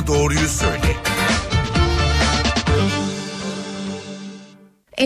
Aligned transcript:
bana 0.00 0.06
doğruyu 0.06 0.48
söyle. 0.48 0.96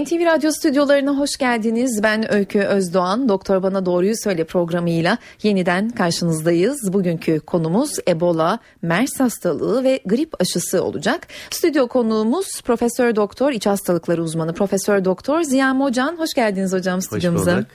NTV 0.02 0.26
Radyo 0.26 0.50
stüdyolarına 0.50 1.18
hoş 1.18 1.36
geldiniz. 1.36 2.02
Ben 2.02 2.34
Öykü 2.34 2.58
Özdoğan. 2.58 3.28
Doktor 3.28 3.62
Bana 3.62 3.86
Doğruyu 3.86 4.16
Söyle 4.16 4.44
programıyla 4.44 5.18
yeniden 5.42 5.90
karşınızdayız. 5.90 6.92
Bugünkü 6.92 7.40
konumuz 7.40 7.90
Ebola, 8.08 8.58
MERS 8.82 9.20
hastalığı 9.20 9.84
ve 9.84 10.00
grip 10.06 10.40
aşısı 10.40 10.82
olacak. 10.84 11.26
Stüdyo 11.50 11.88
konuğumuz 11.88 12.62
Profesör 12.62 13.16
Doktor 13.16 13.52
İç 13.52 13.66
Hastalıkları 13.66 14.22
uzmanı 14.22 14.54
Profesör 14.54 15.04
Doktor 15.04 15.42
Ziya 15.42 15.74
Mocan. 15.74 16.16
Hoş 16.18 16.34
geldiniz 16.34 16.72
hocam 16.72 17.02
stüdyomuza. 17.02 17.52
Hoş 17.52 17.58
bulduk. 17.58 17.70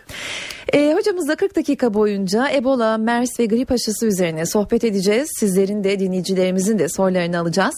E, 0.74 0.94
hocamızla 0.94 1.36
40 1.36 1.56
dakika 1.56 1.94
boyunca 1.94 2.50
Ebola, 2.50 2.98
MERS 2.98 3.40
ve 3.40 3.46
grip 3.46 3.72
aşısı 3.72 4.06
üzerine 4.06 4.46
sohbet 4.46 4.84
edeceğiz. 4.84 5.30
Sizlerin 5.40 5.84
de 5.84 6.00
dinleyicilerimizin 6.00 6.80
de 6.80 6.90
sorularını 6.90 7.40
alacağız. 7.40 7.76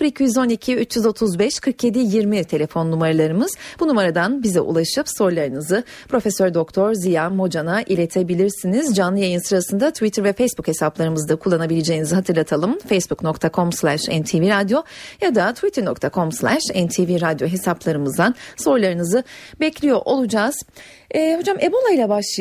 0212 0.00 0.76
335 0.76 1.60
47 1.60 1.98
20 1.98 2.44
telefon 2.44 2.90
numaralarımız. 2.90 3.56
Bu 3.80 3.88
numaradan 3.88 4.42
bize 4.42 4.60
ulaşıp 4.60 5.08
sorularınızı 5.08 5.84
Profesör 6.08 6.54
Doktor 6.54 6.94
Ziya 6.94 7.30
Mocan'a 7.30 7.82
iletebilirsiniz. 7.82 8.96
Canlı 8.96 9.18
yayın 9.18 9.40
sırasında 9.40 9.90
Twitter 9.90 10.24
ve 10.24 10.32
Facebook 10.32 10.68
hesaplarımızda 10.68 11.36
kullanabileceğinizi 11.36 12.14
hatırlatalım. 12.14 12.78
facebook.com 12.78 13.72
slash 13.72 14.08
ntvradio 14.08 14.84
ya 15.20 15.34
da 15.34 15.54
twitter.com 15.54 16.32
slash 16.32 16.62
ntvradio 16.74 17.48
hesaplarımızdan 17.48 18.34
sorularınızı 18.56 19.24
bekliyor 19.60 20.00
olacağız. 20.04 20.56
E, 21.10 21.36
hocam 21.36 21.56
Ebola 21.60 21.90
ile 21.90 22.08
başlayalım. 22.08 22.33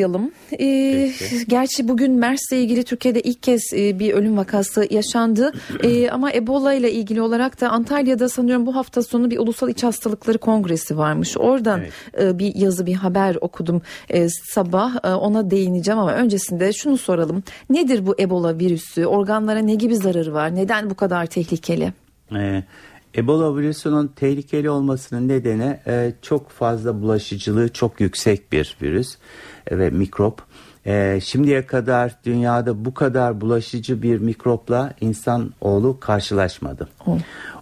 E, 0.60 1.12
gerçi 1.48 1.88
bugün 1.88 2.12
MERS 2.12 2.52
ile 2.52 2.62
ilgili 2.62 2.84
Türkiye'de 2.84 3.22
ilk 3.22 3.44
kez 3.44 3.62
e, 3.74 4.00
bir 4.00 4.14
ölüm 4.14 4.38
vakası 4.38 4.88
yaşandı. 4.90 5.52
E, 5.84 6.10
ama 6.10 6.34
Ebola 6.34 6.74
ile 6.74 6.92
ilgili 6.92 7.22
olarak 7.22 7.62
da 7.62 7.70
Antalya'da 7.70 8.30
sanıyorum 8.30 8.66
bu 8.66 8.76
hafta 8.76 9.04
sonu 9.04 9.32
bir 9.32 9.38
Ulusal 9.38 9.70
İç 9.70 9.84
Hastalıkları 9.84 10.38
Kongresi 10.38 10.98
varmış. 10.98 11.38
Oradan 11.38 11.80
evet. 11.80 11.94
e, 12.22 12.40
bir 12.40 12.56
yazı 12.56 12.86
bir 12.86 12.94
haber 12.94 13.38
okudum 13.42 13.82
e, 14.10 14.30
sabah. 14.30 14.96
E, 15.04 15.10
ona 15.14 15.52
değineceğim 15.52 16.00
ama 16.00 16.14
öncesinde 16.14 16.74
şunu 16.74 16.98
soralım. 16.98 17.44
Nedir 17.70 18.06
bu 18.06 18.16
Ebola 18.20 18.60
virüsü? 18.60 19.06
Organlara 19.06 19.60
ne 19.60 19.76
gibi 19.76 19.96
zararı 19.96 20.34
var? 20.34 20.56
Neden 20.56 20.90
bu 20.90 20.96
kadar 20.96 21.26
tehlikeli? 21.26 21.94
Evet. 22.32 22.64
Ebola 23.16 23.58
virüsünün 23.58 24.08
tehlikeli 24.08 24.70
olmasının 24.70 25.28
nedeni 25.28 25.80
e, 25.88 26.14
çok 26.22 26.50
fazla 26.50 27.02
bulaşıcılığı 27.02 27.74
çok 27.74 28.02
yüksek 28.02 28.52
bir 28.52 28.78
virüs 28.82 29.18
e, 29.68 29.78
ve 29.78 29.90
mikrop. 29.90 30.42
E, 30.86 31.20
şimdiye 31.24 31.66
kadar 31.66 32.16
dünyada 32.26 32.86
bu 32.86 32.94
kadar 32.94 33.42
bulaşıcı 33.42 34.02
bir 34.02 34.18
mikropla 34.18 34.94
insan 35.02 35.54
oğlu 35.62 36.00
karşılaşmadı. 36.00 36.90
Oh. 37.06 37.18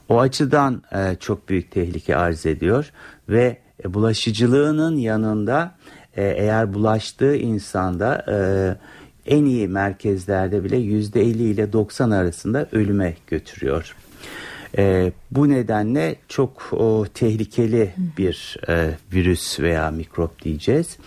O 0.09 0.19
açıdan 0.19 0.81
e, 0.91 1.15
çok 1.19 1.49
büyük 1.49 1.71
tehlike 1.71 2.15
arz 2.15 2.45
ediyor 2.45 2.91
ve 3.29 3.57
e, 3.83 3.93
bulaşıcılığının 3.93 4.97
yanında 4.97 5.75
e, 6.17 6.23
eğer 6.23 6.73
bulaştığı 6.73 7.35
insanda 7.35 8.25
e, 8.27 8.35
en 9.35 9.45
iyi 9.45 9.67
merkezlerde 9.67 10.63
bile 10.63 10.77
%50 10.77 11.21
ile 11.23 11.73
90 11.73 12.11
arasında 12.11 12.67
ölüme 12.71 13.15
götürüyor. 13.27 13.95
E, 14.77 15.11
bu 15.31 15.49
nedenle 15.49 16.15
çok 16.27 16.73
o, 16.73 17.05
tehlikeli 17.13 17.93
bir 18.17 18.57
e, 18.69 18.89
virüs 19.13 19.59
veya 19.59 19.91
mikrop 19.91 20.41
diyeceğiz. 20.41 20.97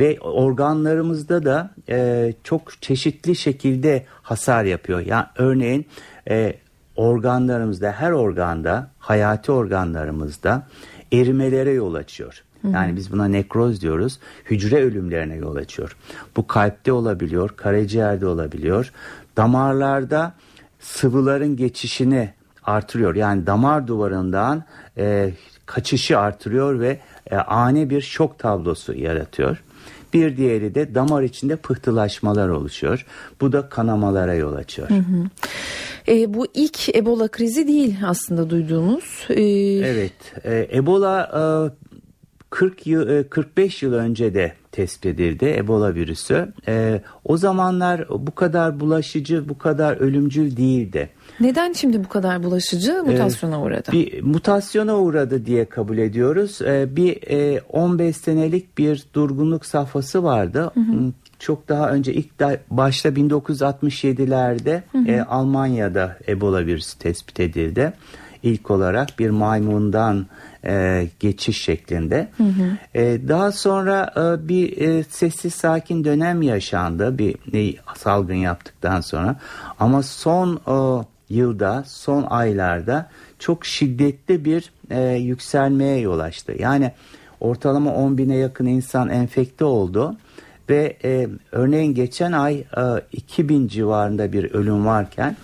Ve 0.00 0.20
organlarımızda 0.20 1.44
da 1.44 1.70
e, 1.88 2.32
çok 2.44 2.82
çeşitli 2.82 3.36
şekilde 3.36 4.06
hasar 4.22 4.64
yapıyor. 4.64 5.00
Yani 5.00 5.26
örneğin 5.36 5.86
e, 6.30 6.54
organlarımızda 6.96 7.92
her 7.92 8.10
organda 8.10 8.90
hayati 8.98 9.52
organlarımızda 9.52 10.66
erimelere 11.12 11.70
yol 11.70 11.94
açıyor. 11.94 12.42
Yani 12.72 12.96
biz 12.96 13.12
buna 13.12 13.28
nekroz 13.28 13.80
diyoruz. 13.80 14.18
Hücre 14.44 14.84
ölümlerine 14.84 15.36
yol 15.36 15.56
açıyor. 15.56 15.96
Bu 16.36 16.46
kalpte 16.46 16.92
olabiliyor, 16.92 17.50
karaciğerde 17.56 18.26
olabiliyor. 18.26 18.92
Damarlarda 19.36 20.34
sıvıların 20.80 21.56
geçişini 21.56 22.30
artırıyor. 22.66 23.14
Yani 23.14 23.46
damar 23.46 23.86
duvarından 23.86 24.64
e, 24.98 25.30
kaçışı 25.66 26.18
artırıyor 26.18 26.80
ve 26.80 27.00
e, 27.30 27.36
ani 27.36 27.90
bir 27.90 28.00
şok 28.00 28.38
tablosu 28.38 28.94
yaratıyor. 28.94 29.62
Bir 30.12 30.36
diğeri 30.36 30.74
de 30.74 30.94
damar 30.94 31.22
içinde 31.22 31.56
pıhtılaşmalar 31.56 32.48
oluşuyor. 32.48 33.06
Bu 33.40 33.52
da 33.52 33.68
kanamalara 33.68 34.34
yol 34.34 34.54
açıyor. 34.54 34.90
Hı 34.90 34.94
hı. 34.94 35.24
E, 36.08 36.34
bu 36.34 36.46
ilk 36.54 36.96
Ebola 36.96 37.28
krizi 37.28 37.68
değil 37.68 37.96
aslında 38.06 38.50
duyduğumuz. 38.50 39.26
E... 39.28 39.42
Evet, 39.86 40.12
e, 40.44 40.68
Ebola 40.72 41.22
e, 41.22 41.40
40 42.56 42.86
yıl 42.86 43.24
45 43.24 43.82
e, 43.82 43.86
yıl 43.86 43.94
önce 43.94 44.34
de 44.34 44.52
tespit 44.72 45.06
edildi 45.06 45.54
Ebola 45.58 45.94
virüsü. 45.94 46.52
E, 46.68 47.00
o 47.24 47.36
zamanlar 47.36 48.08
bu 48.08 48.34
kadar 48.34 48.80
bulaşıcı, 48.80 49.48
bu 49.48 49.58
kadar 49.58 49.96
ölümcül 49.96 50.56
değildi. 50.56 51.08
Neden 51.40 51.72
şimdi 51.72 52.04
bu 52.04 52.08
kadar 52.08 52.42
bulaşıcı 52.42 52.92
ee, 52.92 53.10
mutasyona 53.10 53.62
uğradı? 53.62 53.92
Bir 53.92 54.22
mutasyona 54.22 54.98
uğradı 54.98 55.46
diye 55.46 55.64
kabul 55.64 55.98
ediyoruz. 55.98 56.62
Ee, 56.62 56.96
bir 56.96 57.18
15 57.68 58.16
senelik 58.16 58.78
bir 58.78 59.04
durgunluk 59.14 59.66
safhası 59.66 60.24
vardı. 60.24 60.70
Hı 60.74 60.80
hı. 60.80 60.92
Hmm, 60.92 61.12
çok 61.38 61.68
daha 61.68 61.90
önce 61.90 62.14
ilk 62.14 62.40
da, 62.40 62.56
başta 62.70 63.08
1967'lerde 63.08 64.82
hı 64.92 64.98
hı. 64.98 65.08
E, 65.08 65.22
Almanya'da 65.22 66.18
Ebola 66.28 66.66
virüsü 66.66 66.98
tespit 66.98 67.40
edildi. 67.40 67.92
İlk 68.42 68.70
olarak 68.70 69.18
bir 69.18 69.30
maymundan 69.30 70.26
e, 70.66 71.08
geçiş 71.20 71.62
şeklinde. 71.62 72.28
Hı 72.36 72.42
hı. 72.42 72.78
E, 72.94 73.28
daha 73.28 73.52
sonra 73.52 74.12
e, 74.16 74.48
bir 74.48 74.78
e, 74.78 75.04
sessiz 75.04 75.54
sakin 75.54 76.04
dönem 76.04 76.42
yaşandı 76.42 77.18
bir 77.18 77.34
e, 77.54 77.74
salgın 77.96 78.34
yaptıktan 78.34 79.00
sonra. 79.00 79.36
Ama 79.80 80.02
son 80.02 80.56
e, 80.56 81.04
yılda, 81.34 81.84
son 81.86 82.26
aylarda 82.30 83.10
çok 83.38 83.66
şiddetli 83.66 84.44
bir 84.44 84.72
e, 84.90 85.12
yükselmeye 85.12 85.98
yol 85.98 86.18
açtı. 86.18 86.54
Yani 86.58 86.92
ortalama 87.40 87.94
10 87.94 88.18
bine 88.18 88.36
yakın 88.36 88.66
insan 88.66 89.08
enfekte 89.08 89.64
oldu 89.64 90.16
ve 90.70 90.96
e, 91.04 91.28
örneğin 91.52 91.94
geçen 91.94 92.32
ay 92.32 92.54
e, 92.54 92.64
2000 93.12 93.68
civarında 93.68 94.32
bir 94.32 94.50
ölüm 94.50 94.86
varken 94.86 95.36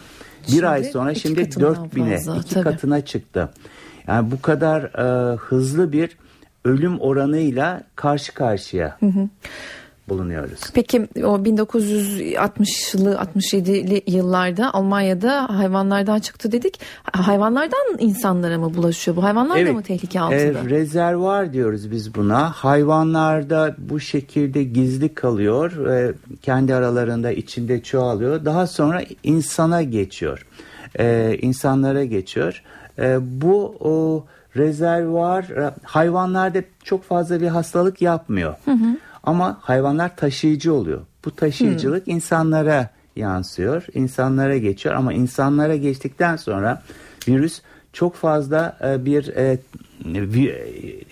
bir 0.46 0.52
şimdi 0.52 0.66
ay 0.66 0.84
sonra 0.84 1.14
şimdi 1.14 1.60
4 1.60 1.96
bine 1.96 2.16
fazla, 2.16 2.36
iki 2.36 2.54
tabii. 2.54 2.64
katına 2.64 3.04
çıktı. 3.04 3.50
Yani 4.06 4.30
bu 4.30 4.42
kadar 4.42 4.82
e, 4.82 5.36
hızlı 5.36 5.92
bir 5.92 6.16
ölüm 6.64 7.00
oranıyla 7.00 7.82
karşı 7.96 8.34
karşıya. 8.34 8.96
Hı 9.00 9.06
hı 9.06 9.28
bulunuyoruz. 10.08 10.60
Peki 10.74 11.08
o 11.16 11.38
1960'lı 11.38 13.14
67'li 13.14 14.02
yıllarda 14.06 14.74
Almanya'da 14.74 15.58
hayvanlardan 15.58 16.18
çıktı 16.18 16.52
dedik. 16.52 16.80
Hayvanlardan 17.12 17.96
insanlara 17.98 18.58
mı 18.58 18.74
bulaşıyor 18.74 19.16
bu? 19.16 19.24
Hayvanlar 19.24 19.56
evet, 19.56 19.68
da 19.68 19.72
mı 19.72 19.82
tehlike 19.82 20.20
altında? 20.20 20.40
E, 20.40 20.64
rezervuar 20.64 21.52
diyoruz 21.52 21.90
biz 21.90 22.14
buna. 22.14 22.50
Hayvanlarda 22.50 23.74
bu 23.78 24.00
şekilde 24.00 24.64
gizli 24.64 25.14
kalıyor. 25.14 25.86
E, 25.86 26.14
kendi 26.42 26.74
aralarında 26.74 27.32
içinde 27.32 27.82
çoğalıyor. 27.82 28.44
Daha 28.44 28.66
sonra 28.66 29.02
insana 29.22 29.82
geçiyor. 29.82 30.46
E, 30.98 31.38
insanlara 31.42 32.04
geçiyor. 32.04 32.62
E, 32.98 33.18
bu 33.20 33.76
o 33.80 34.24
rezervuar 34.56 35.44
e, 35.44 35.74
hayvanlarda 35.82 36.62
çok 36.84 37.04
fazla 37.04 37.40
bir 37.40 37.48
hastalık 37.48 38.02
yapmıyor. 38.02 38.54
Hı 38.64 38.70
hı. 38.70 38.96
Ama 39.22 39.58
hayvanlar 39.60 40.16
taşıyıcı 40.16 40.74
oluyor. 40.74 41.00
Bu 41.24 41.30
taşıyıcılık 41.30 42.06
hmm. 42.06 42.14
insanlara 42.14 42.90
yansıyor, 43.16 43.86
insanlara 43.94 44.56
geçiyor 44.56 44.94
ama 44.94 45.12
insanlara 45.12 45.76
geçtikten 45.76 46.36
sonra 46.36 46.82
virüs 47.28 47.62
çok 47.92 48.14
fazla 48.14 48.78
e, 48.84 49.04
bir 49.04 49.28
e, 49.28 49.58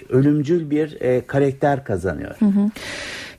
ölümcül 0.08 0.70
bir 0.70 0.98
karakter 1.26 1.84
kazanıyor. 1.84 2.36
Hı 2.38 2.46
hı. 2.46 2.70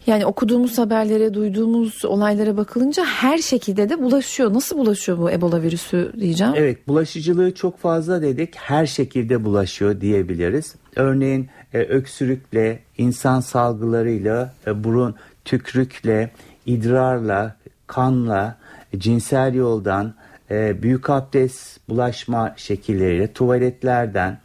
Yani 0.08 0.26
okuduğumuz 0.26 0.78
haberlere, 0.78 1.34
duyduğumuz 1.34 2.06
olaylara 2.06 2.58
bakılınca 2.58 3.06
her 3.06 3.38
şekilde 3.38 3.90
de 3.90 4.02
bulaşıyor. 4.02 4.54
Nasıl 4.54 4.78
bulaşıyor 4.78 5.18
bu 5.18 5.32
Ebola 5.32 5.62
virüsü 5.62 6.14
diyeceğim? 6.20 6.54
Evet, 6.56 6.88
bulaşıcılığı 6.88 7.56
çok 7.56 7.80
fazla 7.80 8.22
dedik. 8.22 8.56
Her 8.56 8.86
şekilde 8.86 9.44
bulaşıyor 9.44 10.02
diyebiliriz. 10.02 10.76
Örneğin 10.96 11.50
e, 11.74 11.80
öksürükle, 11.80 12.80
insan 12.98 13.40
salgılarıyla, 13.40 14.54
e, 14.68 14.84
burun 14.84 15.16
tükrükle, 15.46 16.32
idrarla, 16.66 17.56
kanla, 17.88 18.58
cinsel 18.98 19.54
yoldan, 19.54 20.14
e, 20.52 20.84
büyük 20.84 21.10
abdest 21.10 21.90
bulaşma 21.90 22.54
şekilleriyle, 22.58 23.34
tuvaletlerden, 23.34 24.40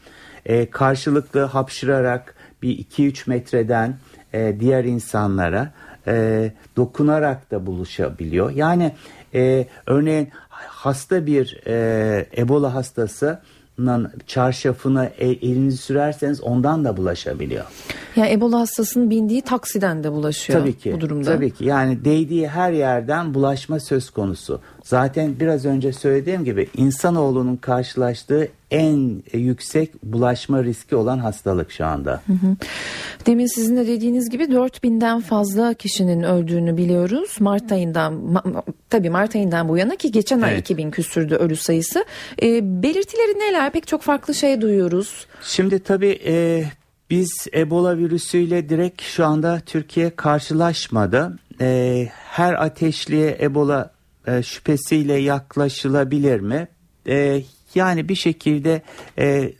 e, 0.46 0.70
karşılıklı 0.70 1.40
hapşırarak 1.40 2.34
bir 2.62 2.78
2-3 2.78 3.26
metreden 3.26 3.96
e, 4.32 4.60
diğer 4.60 4.84
insanlara 4.84 5.72
e, 6.06 6.50
dokunarak 6.76 7.50
da 7.50 7.66
buluşabiliyor. 7.66 8.50
Yani 8.50 8.92
E, 9.34 9.66
örneğin 9.86 10.28
hasta 10.50 11.26
bir 11.26 11.60
e, 11.66 12.26
Ebola 12.36 12.74
hastası 12.74 13.40
çarşafına 14.26 15.04
e, 15.04 15.28
elinizi 15.28 15.76
sürerseniz 15.76 16.40
ondan 16.40 16.84
da 16.84 16.96
bulaşabiliyor. 16.96 17.64
Ya 18.16 18.24
yani 18.24 18.32
Ebola 18.32 18.60
hastasının 18.60 19.10
bindiği 19.10 19.42
taksiden 19.42 20.04
de 20.04 20.12
bulaşıyor 20.12 20.58
tabii 20.60 20.78
ki, 20.78 20.92
bu 20.92 21.00
durumda. 21.00 21.34
Tabii 21.34 21.50
ki 21.50 21.64
yani 21.64 22.04
değdiği 22.04 22.48
her 22.48 22.72
yerden 22.72 23.34
bulaşma 23.34 23.80
söz 23.80 24.10
konusu. 24.10 24.60
Zaten 24.86 25.40
biraz 25.40 25.64
önce 25.64 25.92
söylediğim 25.92 26.44
gibi 26.44 26.68
insanoğlunun 26.76 27.56
karşılaştığı 27.56 28.48
en 28.70 29.22
yüksek 29.32 30.02
bulaşma 30.02 30.64
riski 30.64 30.96
olan 30.96 31.18
hastalık 31.18 31.72
şu 31.72 31.86
anda. 31.86 32.22
Hı 32.26 32.32
hı. 32.32 32.56
Demin 33.26 33.46
sizin 33.46 33.76
de 33.76 33.86
dediğiniz 33.86 34.30
gibi 34.30 34.44
4000'den 34.44 35.20
fazla 35.20 35.74
kişinin 35.74 36.22
öldüğünü 36.22 36.76
biliyoruz. 36.76 37.36
Mart 37.40 37.72
ayından 37.72 38.12
ma, 38.12 38.42
tabii 38.90 39.10
Mart 39.10 39.36
ayından 39.36 39.68
bu 39.68 39.76
yana 39.76 39.96
ki 39.96 40.12
geçen 40.12 40.40
ay 40.40 40.52
evet. 40.52 40.60
2000 40.60 40.90
küsürdü 40.90 41.34
ölü 41.34 41.56
sayısı. 41.56 42.04
E, 42.42 42.82
belirtileri 42.82 43.38
neler? 43.38 43.72
Pek 43.72 43.86
çok 43.86 44.02
farklı 44.02 44.34
şey 44.34 44.60
duyuyoruz. 44.60 45.26
Şimdi 45.42 45.78
tabii 45.78 46.18
e, 46.26 46.64
biz 47.10 47.46
Ebola 47.54 47.98
virüsüyle 47.98 48.68
direkt 48.68 49.02
şu 49.02 49.26
anda 49.26 49.60
Türkiye 49.66 50.10
karşılaşmadı. 50.10 51.38
E, 51.60 52.08
her 52.12 52.54
ateşliye 52.54 53.38
Ebola 53.40 53.95
e, 54.26 54.42
şüphesiyle 54.42 55.14
yaklaşılabilir 55.14 56.40
mi? 56.40 56.68
E, 57.08 57.42
yani 57.74 58.08
bir 58.08 58.14
şekilde 58.14 58.82
e, 59.18 59.52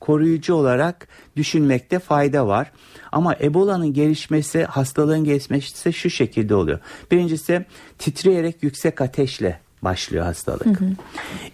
koruyucu 0.00 0.54
olarak 0.54 1.08
düşünmekte 1.36 1.98
fayda 1.98 2.46
var. 2.46 2.72
Ama 3.12 3.34
Ebola'nın 3.34 3.92
gelişmesi, 3.92 4.64
hastalığın 4.64 5.24
gelişmesi 5.24 5.92
şu 5.92 6.10
şekilde 6.10 6.54
oluyor. 6.54 6.78
Birincisi 7.10 7.64
titreyerek 7.98 8.62
yüksek 8.62 9.00
ateşle 9.00 9.60
başlıyor 9.82 10.24
hastalık. 10.24 10.66
Hı 10.66 10.84
hı. 10.84 10.90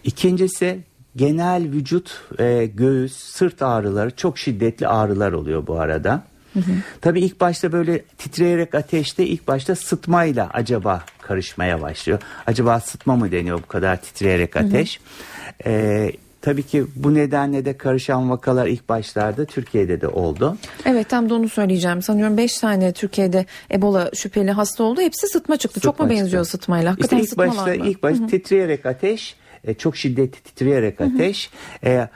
İkincisi 0.05 0.81
genel 1.17 1.63
vücut, 1.63 2.25
e, 2.39 2.67
göğüs, 2.67 3.17
sırt 3.17 3.63
ağrıları 3.63 4.17
çok 4.17 4.39
şiddetli 4.39 4.89
ağrılar 4.89 5.33
oluyor 5.33 5.67
bu 5.67 5.81
arada. 5.81 6.23
Hı 6.67 6.71
hı. 6.71 6.75
Tabii 7.01 7.21
ilk 7.21 7.41
başta 7.41 7.73
böyle 7.73 8.03
titreyerek 8.03 8.75
ateşte 8.75 9.27
ilk 9.27 9.49
başta 9.49 9.75
sıtmayla 9.75 10.51
acaba 10.53 11.05
karışmaya 11.21 11.81
başlıyor. 11.83 12.19
Acaba 12.47 12.81
sıtma 12.81 13.17
mı 13.17 13.33
deniyor 13.33 13.59
bu 13.63 13.67
kadar 13.67 14.03
titreyerek 14.03 14.57
ateş? 14.57 15.01
Hı 15.01 15.69
hı. 15.71 15.73
Ee, 15.73 16.13
Tabii 16.43 16.63
ki 16.63 16.87
bu 16.97 17.15
nedenle 17.15 17.65
de 17.65 17.77
karışan 17.77 18.31
vakalar 18.31 18.67
ilk 18.67 18.89
başlarda 18.89 19.45
Türkiye'de 19.45 20.01
de 20.01 20.09
oldu. 20.09 20.57
Evet 20.85 21.09
tam 21.09 21.31
da 21.31 21.35
onu 21.35 21.49
söyleyeceğim. 21.49 22.03
Sanıyorum 22.03 22.37
5 22.37 22.59
tane 22.59 22.93
Türkiye'de 22.93 23.47
Ebola 23.73 24.11
şüpheli 24.15 24.51
hasta 24.51 24.85
oldu. 24.85 25.01
Hepsi 25.01 25.27
sıtma 25.27 25.57
çıktı. 25.57 25.81
Sıtma 25.81 25.93
Çok 25.93 26.01
mu 26.01 26.11
benziyor 26.11 26.45
çıktı. 26.45 26.59
sıtmayla? 26.59 26.91
Hakikaten 26.91 27.19
işte 27.19 27.31
ilk 27.31 27.39
başta 27.39 27.67
mı? 27.67 27.75
ilk 27.75 28.03
başta 28.03 28.27
titreyerek 28.27 28.87
ateş, 28.87 29.37
e, 29.65 29.75
çok 29.75 29.97
şiddetli 29.97 30.41
titreyerek 30.41 31.01
ateş 31.01 31.51
e, 31.85 32.09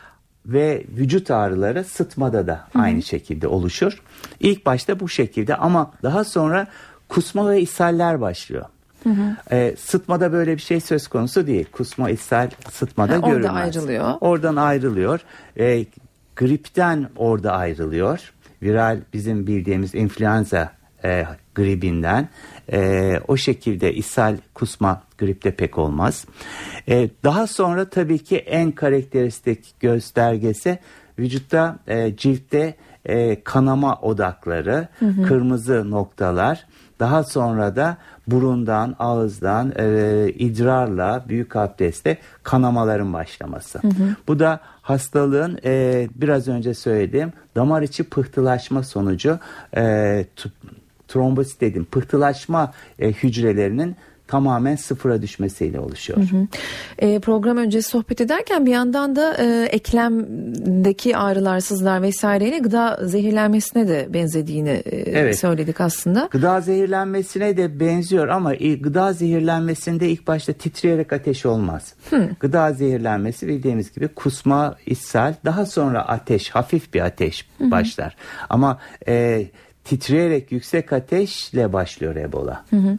ve 0.46 0.84
vücut 0.96 1.30
ağrıları 1.30 1.84
sıtmada 1.84 2.46
da 2.46 2.68
aynı 2.74 3.02
şekilde 3.02 3.48
oluşur. 3.48 4.02
İlk 4.40 4.66
başta 4.66 5.00
bu 5.00 5.08
şekilde 5.08 5.56
ama 5.56 5.92
daha 6.02 6.24
sonra 6.24 6.66
kusma 7.08 7.50
ve 7.50 7.60
ishaller 7.60 8.20
başlıyor. 8.20 8.64
Hı 9.02 9.10
hı. 9.10 9.54
E, 9.56 9.76
sıtmada 9.76 10.32
böyle 10.32 10.56
bir 10.56 10.62
şey 10.62 10.80
söz 10.80 11.08
konusu 11.08 11.46
değil. 11.46 11.66
Kusma, 11.72 12.10
ishal 12.10 12.50
sıtmada 12.70 13.12
ha, 13.12 13.18
görülmez. 13.18 13.44
Orada 13.44 13.52
ayrılıyor. 13.52 14.14
Oradan 14.20 14.56
ayrılıyor. 14.56 15.20
E, 15.58 15.86
gripten 16.36 17.08
orada 17.16 17.52
ayrılıyor. 17.52 18.32
Viral 18.62 18.98
bizim 19.12 19.46
bildiğimiz 19.46 19.94
influenza 19.94 20.72
e, 21.04 21.26
gribinden 21.54 22.28
e, 22.72 23.20
o 23.28 23.36
şekilde 23.36 23.94
ishal 23.94 24.36
kusma 24.54 25.02
gripte 25.18 25.50
pek 25.50 25.78
olmaz. 25.78 26.24
E, 26.88 27.10
daha 27.24 27.46
sonra 27.46 27.90
tabii 27.90 28.18
ki 28.18 28.36
en 28.36 28.72
karakteristik 28.72 29.80
göstergesi 29.80 30.78
vücutta 31.18 31.78
e, 31.86 32.16
ciltte 32.16 32.74
e, 33.04 33.42
kanama 33.44 33.94
odakları, 33.96 34.88
hı 34.98 35.06
hı. 35.06 35.22
kırmızı 35.22 35.90
noktalar. 35.90 36.66
Daha 37.00 37.24
sonra 37.24 37.76
da 37.76 37.96
burundan, 38.26 38.96
ağızdan, 38.98 39.72
e, 39.78 40.28
idrarla, 40.34 41.24
büyük 41.28 41.56
abdestle 41.56 42.18
kanamaların 42.42 43.12
başlaması. 43.12 43.78
Hı 43.78 43.88
hı. 43.88 44.16
Bu 44.28 44.38
da 44.38 44.60
hastalığın 44.82 45.58
e, 45.64 46.08
biraz 46.14 46.48
önce 46.48 46.74
söylediğim 46.74 47.32
damar 47.56 47.82
içi 47.82 48.04
pıhtılaşma 48.04 48.82
sonucu 48.82 49.38
e, 49.76 50.24
trombosit 51.12 51.60
dedim 51.60 51.84
pıhtılaşma 51.84 52.72
e, 52.98 53.08
hücrelerinin 53.08 53.96
tamamen 54.32 54.76
sıfıra 54.76 55.22
düşmesiyle 55.22 55.80
oluşuyor. 55.80 56.18
Hı 56.18 56.36
hı. 56.36 56.46
E, 56.98 57.18
program 57.20 57.56
öncesi 57.56 57.90
sohbet 57.90 58.20
ederken 58.20 58.66
bir 58.66 58.70
yandan 58.70 59.16
da 59.16 59.36
e, 59.38 59.64
eklemdeki 59.64 61.16
ağrılar, 61.16 61.60
sızlar 61.60 62.02
vesaireyle 62.02 62.58
gıda 62.58 62.98
zehirlenmesine 63.02 63.88
de 63.88 64.06
benzediğini 64.14 64.82
e, 64.84 64.96
evet. 64.96 65.38
söyledik 65.38 65.80
aslında. 65.80 66.28
Gıda 66.30 66.60
zehirlenmesine 66.60 67.56
de 67.56 67.80
benziyor 67.80 68.28
ama 68.28 68.54
gıda 68.54 69.12
zehirlenmesinde 69.12 70.08
ilk 70.10 70.26
başta 70.26 70.52
titreyerek 70.52 71.12
ateş 71.12 71.46
olmaz. 71.46 71.94
Hı. 72.10 72.28
Gıda 72.40 72.72
zehirlenmesi 72.72 73.48
bildiğimiz 73.48 73.92
gibi 73.92 74.08
kusma, 74.08 74.76
ishal 74.86 75.34
daha 75.44 75.66
sonra 75.66 76.08
ateş, 76.08 76.50
hafif 76.50 76.94
bir 76.94 77.00
ateş 77.00 77.46
hı 77.58 77.64
hı. 77.64 77.70
başlar. 77.70 78.16
Ama 78.50 78.78
e, 79.08 79.46
titreyerek 79.84 80.52
yüksek 80.52 80.92
ateşle 80.92 81.72
başlıyor 81.72 82.16
Ebola. 82.16 82.64
Hı 82.70 82.76
hı. 82.76 82.98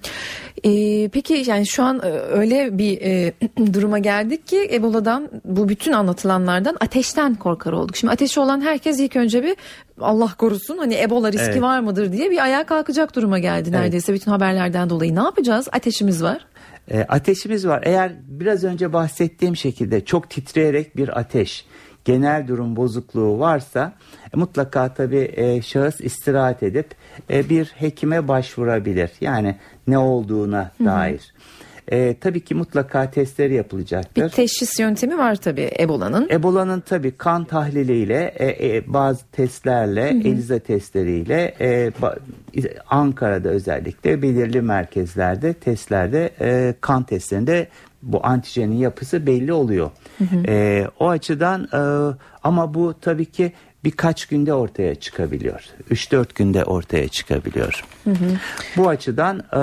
Ee, 0.64 1.10
peki 1.10 1.44
yani 1.48 1.68
şu 1.68 1.84
an 1.84 2.00
e, 2.04 2.10
öyle 2.10 2.78
bir 2.78 3.02
e, 3.02 3.34
duruma 3.74 4.00
geldik 4.00 4.48
ki 4.48 4.70
Ebola'dan 4.74 5.30
bu 5.46 5.70
bütün 5.70 5.92
anlatılanlardan 5.92 6.78
ateşten 6.80 7.36
korkar 7.36 7.72
olduk. 7.72 7.98
Şimdi 7.98 8.14
ateşi 8.14 8.40
olan 8.40 8.62
herkes 8.62 9.00
ilk 9.00 9.16
önce 9.16 9.44
bir 9.44 9.56
Allah 10.02 10.34
korusun 10.38 10.78
hani 10.78 11.02
Ebola 11.02 11.32
riski 11.32 11.52
evet. 11.52 11.62
var 11.62 11.80
mıdır 11.80 12.12
diye 12.12 12.32
bir 12.32 12.44
ayağa 12.44 12.66
kalkacak 12.66 13.16
duruma 13.16 13.40
geldi 13.40 13.72
neredeyse 13.72 14.12
evet. 14.12 14.22
bütün 14.22 14.32
haberlerden 14.32 14.90
dolayı. 14.90 15.16
Ne 15.16 15.24
yapacağız? 15.24 15.68
Ateşimiz 15.72 16.24
var. 16.24 16.46
E, 16.92 17.00
ateşimiz 17.00 17.68
var. 17.68 17.84
Eğer 17.86 18.12
biraz 18.28 18.64
önce 18.64 18.94
bahsettiğim 18.94 19.56
şekilde 19.56 20.06
çok 20.06 20.30
titreyerek 20.30 20.98
bir 20.98 21.20
ateş 21.20 21.66
genel 22.06 22.48
durum 22.48 22.76
bozukluğu 22.76 23.40
varsa 23.40 23.94
e, 24.34 24.38
mutlaka 24.38 24.94
tabii 24.94 25.32
e, 25.36 25.62
şahıs 25.62 26.02
istirahat 26.02 26.64
edip 26.64 26.88
e, 27.30 27.50
bir 27.50 27.66
hekime 27.66 28.28
başvurabilir. 28.28 29.12
Yani 29.22 29.56
ne 29.88 29.98
olduğuna 29.98 30.72
Hı-hı. 30.77 30.88
dair. 30.88 31.34
E, 31.92 32.16
tabii 32.20 32.39
ki 32.39 32.56
mutlaka 32.56 33.12
testleri 33.12 33.54
yapılacaktır. 33.54 34.24
Bir 34.24 34.30
teşhis 34.30 34.80
yöntemi 34.80 35.18
var 35.18 35.36
tabii 35.36 35.72
Ebola'nın. 35.80 36.30
Ebola'nın 36.30 36.80
tabii 36.80 37.12
kan 37.12 37.46
tahliliyle, 37.46 38.34
e, 38.36 38.75
e, 38.75 38.94
bazı 38.94 39.25
testlerle, 39.32 40.12
hı 40.12 40.16
hı. 40.16 40.27
ELISA 40.27 40.60
testleriyle 40.60 41.56
e, 41.62 41.92
Ankara'da 42.89 43.50
özellikle 43.50 44.22
belirli 44.22 44.62
merkezlerde, 44.62 45.54
testlerde, 45.54 46.30
e, 46.42 46.74
kan 46.82 47.04
testlerinde 47.04 47.68
bu 48.03 48.25
antijenin 48.25 48.75
yapısı 48.75 49.27
belli 49.27 49.53
oluyor. 49.53 49.91
Hı 50.17 50.24
hı. 50.24 50.43
E, 50.48 50.88
o 51.00 51.10
açıdan 51.10 51.63
e, 51.74 52.13
ama 52.43 52.74
bu 52.74 52.93
tabii 53.01 53.25
ki 53.25 53.53
birkaç 53.83 54.25
günde 54.25 54.53
ortaya 54.53 54.95
çıkabiliyor. 54.95 55.62
3-4 55.91 56.25
günde 56.36 56.63
ortaya 56.63 57.07
çıkabiliyor. 57.07 57.83
Hı 58.03 58.10
hı. 58.10 58.38
Bu 58.77 58.89
açıdan 58.89 59.39
e, 59.39 59.62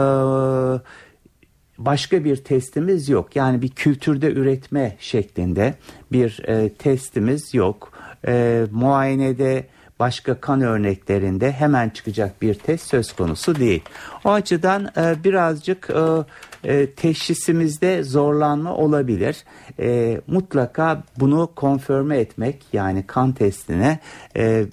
başka 1.78 2.24
bir 2.24 2.36
testimiz 2.36 3.08
yok. 3.08 3.36
Yani 3.36 3.62
bir 3.62 3.68
kültürde 3.68 4.32
üretme 4.32 4.96
şeklinde 5.00 5.74
bir 6.12 6.42
e, 6.48 6.68
testimiz 6.68 7.54
yok. 7.54 7.92
E, 8.26 8.64
muayenede 8.70 9.66
başka 10.00 10.40
kan 10.40 10.60
örneklerinde 10.60 11.52
hemen 11.52 11.88
çıkacak 11.88 12.42
bir 12.42 12.54
test 12.54 12.86
söz 12.86 13.12
konusu 13.12 13.56
değil. 13.56 13.82
O 14.24 14.30
açıdan 14.30 14.88
e, 14.96 15.24
birazcık 15.24 15.90
e, 15.90 16.72
e, 16.72 16.90
teşhisimizde 16.90 18.02
zorlanma 18.02 18.74
olabilir. 18.74 19.44
E, 19.80 20.20
mutlaka 20.26 21.02
bunu 21.20 21.50
konfirme 21.56 22.18
etmek 22.18 22.66
yani 22.72 23.06
kan 23.06 23.32
testine 23.32 23.98
e, 24.36 24.64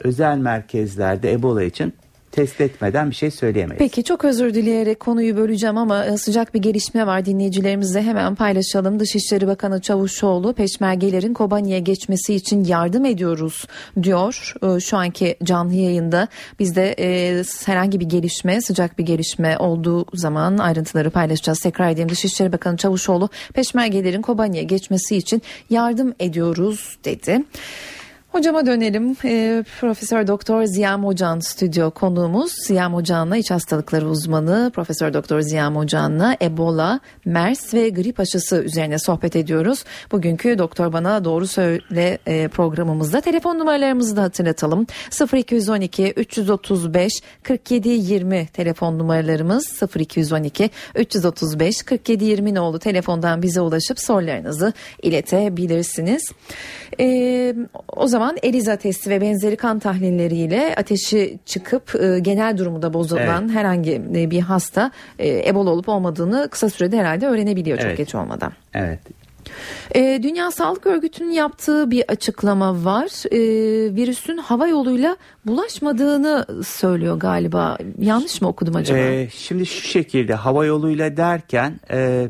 özel 0.00 0.38
merkezlerde 0.38 1.32
Ebola 1.32 1.62
için 1.62 1.94
test 2.32 2.60
etmeden 2.60 3.10
bir 3.10 3.14
şey 3.14 3.30
söyleyemeyiz. 3.30 3.78
Peki 3.78 4.04
çok 4.04 4.24
özür 4.24 4.54
dileyerek 4.54 5.00
konuyu 5.00 5.36
böleceğim 5.36 5.76
ama 5.78 6.04
e, 6.04 6.16
sıcak 6.16 6.54
bir 6.54 6.62
gelişme 6.62 7.06
var 7.06 7.24
dinleyicilerimizle 7.24 8.02
hemen 8.02 8.34
paylaşalım. 8.34 9.00
Dışişleri 9.00 9.46
Bakanı 9.46 9.80
Çavuşoğlu 9.80 10.52
peşmergelerin 10.52 11.34
Kobani'ye 11.34 11.78
geçmesi 11.78 12.34
için 12.34 12.64
yardım 12.64 13.04
ediyoruz 13.04 13.64
diyor 14.02 14.54
e, 14.62 14.80
şu 14.80 14.96
anki 14.96 15.36
canlı 15.42 15.74
yayında. 15.74 16.28
Biz 16.58 16.76
de 16.76 16.94
e, 16.98 17.42
herhangi 17.66 18.00
bir 18.00 18.08
gelişme 18.08 18.60
sıcak 18.60 18.98
bir 18.98 19.06
gelişme 19.06 19.58
olduğu 19.58 20.06
zaman 20.14 20.58
ayrıntıları 20.58 21.10
paylaşacağız. 21.10 21.58
Tekrar 21.58 21.90
edeyim 21.90 22.08
Dışişleri 22.08 22.52
Bakanı 22.52 22.76
Çavuşoğlu 22.76 23.28
peşmergelerin 23.54 24.22
Kobani'ye 24.22 24.62
geçmesi 24.62 25.16
için 25.16 25.42
yardım 25.70 26.14
ediyoruz 26.20 26.98
dedi. 27.04 27.44
Hocama 28.38 28.66
dönelim. 28.66 29.16
E, 29.24 29.64
Profesör 29.80 30.26
Doktor 30.26 30.64
Ziya 30.64 30.98
Mocan 30.98 31.40
stüdyo 31.40 31.90
konuğumuz. 31.90 32.52
Ziya 32.66 32.88
Mocan'la 32.88 33.36
iç 33.36 33.50
hastalıkları 33.50 34.08
uzmanı 34.08 34.70
Profesör 34.74 35.14
Doktor 35.14 35.40
Ziya 35.40 35.70
Mocan'la 35.70 36.36
Ebola, 36.42 37.00
MERS 37.24 37.74
ve 37.74 37.88
grip 37.88 38.20
aşısı 38.20 38.56
üzerine 38.56 38.98
sohbet 38.98 39.36
ediyoruz. 39.36 39.84
Bugünkü 40.12 40.58
Doktor 40.58 40.92
Bana 40.92 41.24
Doğru 41.24 41.46
Söyle 41.46 42.18
e, 42.26 42.48
programımızda 42.48 43.20
telefon 43.20 43.58
numaralarımızı 43.58 44.16
da 44.16 44.22
hatırlatalım. 44.22 44.86
0212 45.34 46.12
335 46.12 47.12
47 47.42 47.88
20 47.88 48.46
telefon 48.46 48.98
numaralarımız 48.98 49.82
0212 49.96 50.70
335 50.94 51.82
47 51.82 52.24
20 52.24 52.54
ne 52.54 52.60
oldu 52.60 52.78
telefondan 52.78 53.42
bize 53.42 53.60
ulaşıp 53.60 54.00
sorularınızı 54.00 54.72
iletebilirsiniz. 55.02 56.22
E, 57.00 57.54
o 57.96 58.06
zaman 58.06 58.27
ELISA 58.42 58.76
testi 58.76 59.10
ve 59.10 59.20
benzeri 59.20 59.56
kan 59.56 59.78
tahlilleriyle 59.78 60.74
ateşi 60.76 61.38
çıkıp 61.46 61.94
e, 61.94 62.18
genel 62.18 62.58
durumu 62.58 62.82
da 62.82 62.94
bozulan 62.94 63.44
evet. 63.44 63.56
herhangi 63.56 64.02
e, 64.14 64.30
bir 64.30 64.40
hasta 64.40 64.90
e, 65.18 65.48
Ebola 65.48 65.70
olup 65.70 65.88
olmadığını 65.88 66.48
kısa 66.50 66.70
sürede 66.70 66.98
herhalde 66.98 67.26
öğrenebiliyor 67.26 67.78
evet. 67.78 67.88
çok 67.90 67.96
geç 67.96 68.14
olmadan. 68.14 68.52
Evet. 68.74 69.00
E, 69.94 70.20
Dünya 70.22 70.50
Sağlık 70.50 70.86
Örgütü'nün 70.86 71.30
yaptığı 71.30 71.90
bir 71.90 72.04
açıklama 72.08 72.84
var. 72.84 73.32
E, 73.32 73.40
virüsün 73.94 74.36
hava 74.36 74.66
yoluyla 74.66 75.16
bulaşmadığını 75.46 76.46
söylüyor 76.64 77.20
galiba. 77.20 77.78
Yanlış 77.98 78.42
mı 78.42 78.48
okudum 78.48 78.76
acaba? 78.76 78.98
E, 78.98 79.28
şimdi 79.30 79.66
şu 79.66 79.88
şekilde 79.88 80.34
hava 80.34 80.64
yoluyla 80.64 81.16
derken 81.16 81.80
e, 81.90 82.28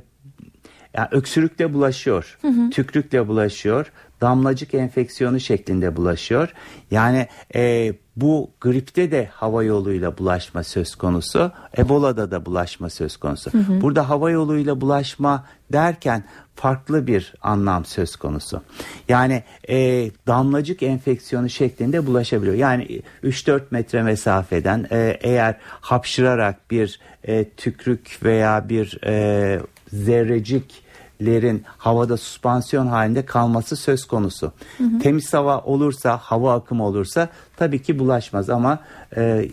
yani 0.94 1.08
öksürükle 1.10 1.74
bulaşıyor, 1.74 2.38
hı 2.42 2.48
hı. 2.48 2.70
tükrükle 2.70 3.28
bulaşıyor, 3.28 3.92
damlacık 4.20 4.74
enfeksiyonu 4.74 5.40
şeklinde 5.40 5.96
bulaşıyor. 5.96 6.52
Yani 6.90 7.26
e, 7.54 7.92
bu 8.16 8.50
gripte 8.60 9.10
de 9.10 9.28
hava 9.32 9.64
yoluyla 9.64 10.18
bulaşma 10.18 10.62
söz 10.62 10.94
konusu, 10.94 11.52
Ebola'da 11.78 12.30
da 12.30 12.46
bulaşma 12.46 12.90
söz 12.90 13.16
konusu. 13.16 13.52
Hı 13.52 13.58
hı. 13.58 13.80
Burada 13.80 14.08
hava 14.08 14.30
yoluyla 14.30 14.80
bulaşma 14.80 15.44
derken 15.72 16.24
farklı 16.54 17.06
bir 17.06 17.34
anlam 17.42 17.84
söz 17.84 18.16
konusu. 18.16 18.62
Yani 19.08 19.42
e, 19.68 20.10
damlacık 20.26 20.82
enfeksiyonu 20.82 21.48
şeklinde 21.48 22.06
bulaşabiliyor. 22.06 22.54
Yani 22.54 23.02
3-4 23.24 23.60
metre 23.70 24.02
mesafeden 24.02 24.86
e, 24.90 25.18
eğer 25.20 25.56
hapşırarak 25.62 26.70
bir 26.70 27.00
e, 27.24 27.48
tükrük 27.48 28.18
veya 28.22 28.68
bir 28.68 28.98
e, 29.06 29.60
zerrecik 29.92 30.87
lerin 31.22 31.64
havada 31.78 32.16
süspansiyon 32.16 32.86
halinde 32.86 33.26
kalması 33.26 33.76
söz 33.76 34.04
konusu. 34.04 34.52
Hı 34.78 34.84
hı. 34.84 34.98
Temiz 34.98 35.34
hava 35.34 35.60
olursa, 35.60 36.16
hava 36.16 36.54
akımı 36.54 36.86
olursa 36.86 37.28
tabii 37.56 37.82
ki 37.82 37.98
bulaşmaz 37.98 38.50
ama 38.50 38.78
e, 39.16 39.48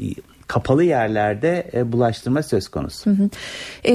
kapalı 0.47 0.83
yerlerde 0.83 1.67
e, 1.73 1.91
bulaştırma 1.91 2.43
söz 2.43 2.67
konusu. 2.67 3.09
Hı 3.09 3.15
hı. 3.15 3.29
E, 3.83 3.93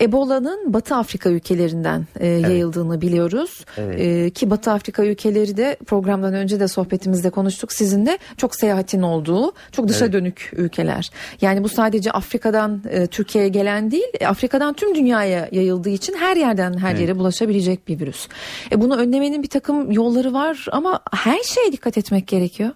Ebola'nın 0.00 0.72
Batı 0.72 0.94
Afrika 0.94 1.30
ülkelerinden 1.30 2.06
e, 2.20 2.28
evet. 2.28 2.42
yayıldığını 2.42 3.00
biliyoruz. 3.00 3.64
Evet. 3.76 4.00
E, 4.00 4.30
ki 4.30 4.50
Batı 4.50 4.70
Afrika 4.70 5.04
ülkeleri 5.04 5.56
de 5.56 5.76
programdan 5.86 6.34
önce 6.34 6.60
de 6.60 6.68
sohbetimizde 6.68 7.30
konuştuk 7.30 7.72
sizinle 7.72 8.18
çok 8.36 8.54
seyahatin 8.54 9.02
olduğu, 9.02 9.52
çok 9.72 9.88
dışa 9.88 10.04
evet. 10.04 10.12
dönük 10.14 10.52
ülkeler. 10.56 11.10
Yani 11.40 11.64
bu 11.64 11.68
sadece 11.68 12.10
Afrika'dan 12.10 12.82
e, 12.90 13.06
Türkiye'ye 13.06 13.50
gelen 13.50 13.90
değil, 13.90 14.08
e, 14.20 14.26
Afrika'dan 14.26 14.74
tüm 14.74 14.94
dünyaya 14.94 15.48
yayıldığı 15.52 15.90
için 15.90 16.14
her 16.14 16.36
yerden 16.36 16.78
her 16.78 16.90
evet. 16.90 17.00
yere 17.00 17.18
bulaşabilecek 17.18 17.88
bir 17.88 18.00
virüs. 18.00 18.28
E, 18.72 18.80
bunu 18.80 18.96
önlemenin 18.96 19.42
bir 19.42 19.48
takım 19.48 19.92
yolları 19.92 20.32
var 20.32 20.66
ama 20.72 21.00
her 21.12 21.42
şeye 21.42 21.72
dikkat 21.72 21.98
etmek 21.98 22.26
gerekiyor. 22.26 22.70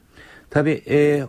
Tabii 0.50 0.82
e, 0.90 1.22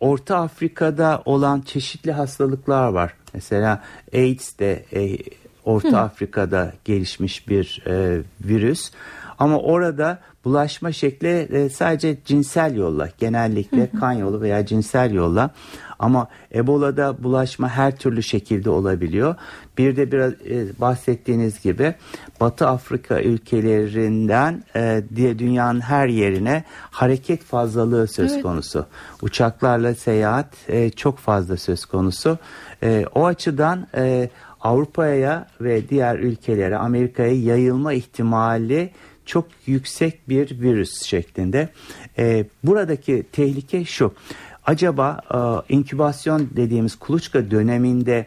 Orta 0.00 0.36
Afrika'da 0.36 1.22
olan 1.24 1.60
çeşitli 1.60 2.12
hastalıklar 2.12 2.88
var. 2.88 3.14
Mesela 3.34 3.82
AIDS 4.14 4.58
de 4.58 4.84
e, 4.92 5.18
Orta 5.64 5.92
Hı. 5.92 5.96
Afrika'da 5.96 6.72
gelişmiş 6.84 7.48
bir 7.48 7.82
e, 7.86 8.22
virüs. 8.40 8.90
Ama 9.38 9.58
orada 9.58 10.18
bulaşma 10.46 10.92
şekli 10.92 11.28
e, 11.28 11.68
sadece 11.68 12.16
cinsel 12.24 12.76
yolla, 12.76 13.08
genellikle 13.18 13.90
kan 14.00 14.12
yolu 14.12 14.40
veya 14.40 14.66
cinsel 14.66 15.12
yolla. 15.12 15.50
Ama 15.98 16.28
Ebola'da 16.54 17.22
bulaşma 17.22 17.68
her 17.68 17.96
türlü 17.96 18.22
şekilde 18.22 18.70
olabiliyor. 18.70 19.34
Bir 19.78 19.96
de 19.96 20.12
biraz 20.12 20.32
e, 20.32 20.80
bahsettiğiniz 20.80 21.62
gibi 21.62 21.94
Batı 22.40 22.68
Afrika 22.68 23.20
ülkelerinden 23.20 24.64
e, 24.76 25.02
diye 25.16 25.38
dünyanın 25.38 25.80
her 25.80 26.08
yerine 26.08 26.64
hareket 26.90 27.44
fazlalığı 27.44 28.06
söz 28.08 28.32
evet. 28.32 28.42
konusu. 28.42 28.86
Uçaklarla 29.22 29.94
seyahat 29.94 30.54
e, 30.68 30.90
çok 30.90 31.18
fazla 31.18 31.56
söz 31.56 31.84
konusu. 31.84 32.38
E, 32.82 33.04
o 33.14 33.26
açıdan 33.26 33.86
e, 33.96 34.30
Avrupa'ya 34.60 35.46
ve 35.60 35.88
diğer 35.88 36.18
ülkelere 36.18 36.76
Amerika'ya 36.76 37.42
yayılma 37.42 37.92
ihtimali 37.92 38.90
çok 39.26 39.46
yüksek 39.66 40.28
bir 40.28 40.60
virüs 40.60 41.02
şeklinde. 41.02 41.68
E, 42.18 42.44
buradaki 42.64 43.26
tehlike 43.32 43.84
şu. 43.84 44.14
Acaba 44.66 45.20
e, 45.34 45.74
inkübasyon 45.74 46.50
dediğimiz 46.56 46.96
kuluçka 46.96 47.50
döneminde 47.50 48.26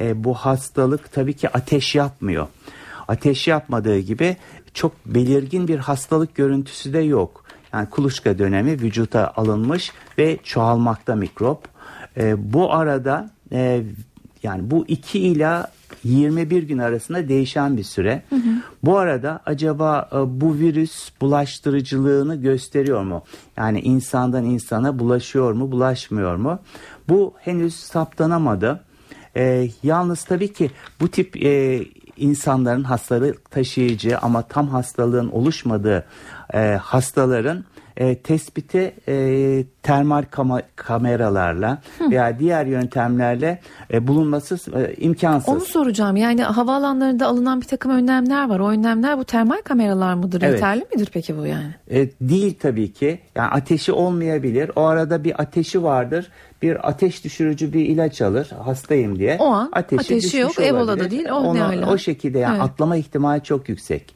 e, 0.00 0.24
bu 0.24 0.34
hastalık 0.34 1.12
tabii 1.12 1.34
ki 1.34 1.48
ateş 1.48 1.94
yapmıyor. 1.94 2.46
Ateş 3.08 3.48
yapmadığı 3.48 3.98
gibi 3.98 4.36
çok 4.74 5.06
belirgin 5.06 5.68
bir 5.68 5.78
hastalık 5.78 6.34
görüntüsü 6.34 6.92
de 6.92 6.98
yok. 6.98 7.44
Yani 7.72 7.90
kuluçka 7.90 8.38
dönemi 8.38 8.70
vücuta 8.70 9.32
alınmış 9.36 9.92
ve 10.18 10.38
çoğalmakta 10.44 11.14
mikrop. 11.14 11.68
E, 12.16 12.52
bu 12.52 12.72
arada 12.72 13.30
e, 13.52 13.82
yani 14.42 14.70
bu 14.70 14.84
2 14.88 15.18
ila 15.18 15.70
21 16.04 16.62
gün 16.62 16.78
arasında 16.78 17.28
değişen 17.28 17.76
bir 17.76 17.82
süre. 17.82 18.22
Hı 18.30 18.36
hı. 18.36 18.40
Bu 18.82 18.98
arada 18.98 19.40
acaba 19.46 20.08
e, 20.12 20.40
bu 20.40 20.54
virüs 20.54 21.10
bulaştırıcılığını 21.20 22.36
gösteriyor 22.36 23.02
mu? 23.02 23.24
Yani 23.56 23.80
insandan 23.80 24.44
insana 24.44 24.98
bulaşıyor 24.98 25.52
mu, 25.52 25.72
bulaşmıyor 25.72 26.36
mu? 26.36 26.58
Bu 27.08 27.34
henüz 27.38 27.74
saptanamadı. 27.74 28.80
E, 29.36 29.68
yalnız 29.82 30.24
tabii 30.24 30.52
ki 30.52 30.70
bu 31.00 31.08
tip 31.08 31.44
e, 31.44 31.84
insanların 32.16 32.84
hastalık 32.84 33.50
taşıyıcı 33.50 34.18
ama 34.18 34.42
tam 34.42 34.68
hastalığın 34.68 35.28
oluşmadığı 35.28 36.04
e, 36.54 36.58
hastaların 36.82 37.64
e, 38.00 38.14
tespiti 38.14 38.94
e, 39.08 39.64
termal 39.82 40.22
kama, 40.30 40.62
kameralarla 40.76 41.78
Hı. 41.98 42.10
veya 42.10 42.38
diğer 42.38 42.66
yöntemlerle 42.66 43.60
e, 43.92 44.06
bulunması 44.06 44.56
e, 44.78 44.94
imkansız. 44.94 45.48
Onu 45.48 45.60
soracağım. 45.60 46.16
Yani 46.16 46.42
havaalanlarında 46.42 47.26
alınan 47.26 47.60
bir 47.60 47.66
takım 47.66 47.92
önlemler 47.92 48.48
var. 48.48 48.60
O 48.60 48.68
önlemler 48.68 49.18
bu 49.18 49.24
termal 49.24 49.62
kameralar 49.64 50.14
mıdır? 50.14 50.42
Evet. 50.42 50.54
Yeterli 50.54 50.84
midir 50.94 51.08
peki 51.12 51.38
bu 51.38 51.46
yani? 51.46 51.74
E, 51.90 52.08
değil 52.20 52.54
tabii 52.60 52.92
ki. 52.92 53.18
Yani 53.34 53.48
ateşi 53.48 53.92
olmayabilir. 53.92 54.70
O 54.76 54.82
arada 54.84 55.24
bir 55.24 55.42
ateşi 55.42 55.82
vardır. 55.82 56.30
Bir 56.62 56.88
ateş 56.88 57.24
düşürücü 57.24 57.72
bir 57.72 57.86
ilaç 57.86 58.22
alır 58.22 58.50
hastayım 58.64 59.18
diye. 59.18 59.36
O 59.40 59.46
an 59.46 59.70
ateşi, 59.72 60.00
ateşi 60.00 60.36
yok. 60.36 60.50
Olabilir. 60.58 60.74
Ebola'da 60.74 61.10
değil. 61.10 61.28
O, 61.30 61.34
Onu, 61.34 61.90
o 61.90 61.98
şekilde 61.98 62.38
yani 62.38 62.56
evet. 62.56 62.70
atlama 62.70 62.96
ihtimali 62.96 63.42
çok 63.42 63.68
yüksek 63.68 64.14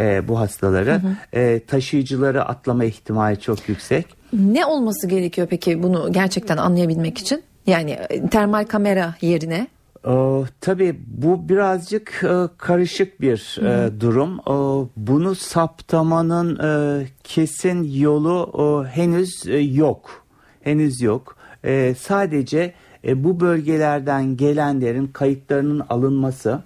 e, 0.00 0.28
bu 0.28 0.38
hastaları. 0.38 0.92
Hı 0.92 0.96
hı. 0.96 1.40
E, 1.40 1.60
taşıyıcıları 1.60 2.44
atlama 2.44 2.84
ihtimali 2.84 3.40
çok 3.40 3.68
yüksek. 3.68 4.06
Ne 4.32 4.66
olması 4.66 5.08
gerekiyor 5.08 5.46
peki 5.50 5.82
bunu 5.82 6.12
gerçekten 6.12 6.56
anlayabilmek 6.56 7.18
için? 7.18 7.42
Yani 7.66 7.90
e, 7.90 8.28
termal 8.28 8.64
kamera 8.64 9.14
yerine 9.20 9.66
ee, 10.06 10.42
tabii 10.60 11.00
bu 11.06 11.48
birazcık 11.48 12.24
e, 12.24 12.48
karışık 12.58 13.20
bir 13.20 13.58
e, 13.62 14.00
durum. 14.00 14.40
E, 14.40 14.88
bunu 14.96 15.34
saptamanın 15.34 16.58
e, 16.58 17.06
kesin 17.24 17.82
yolu 17.82 18.52
e, 18.54 18.88
henüz 18.88 19.46
e, 19.46 19.58
yok. 19.58 20.26
Henüz 20.60 21.02
yok. 21.02 21.36
E, 21.64 21.94
sadece 21.98 22.74
e, 23.04 23.24
bu 23.24 23.40
bölgelerden 23.40 24.36
gelenlerin 24.36 25.06
kayıtlarının 25.06 25.82
alınması 25.88 26.62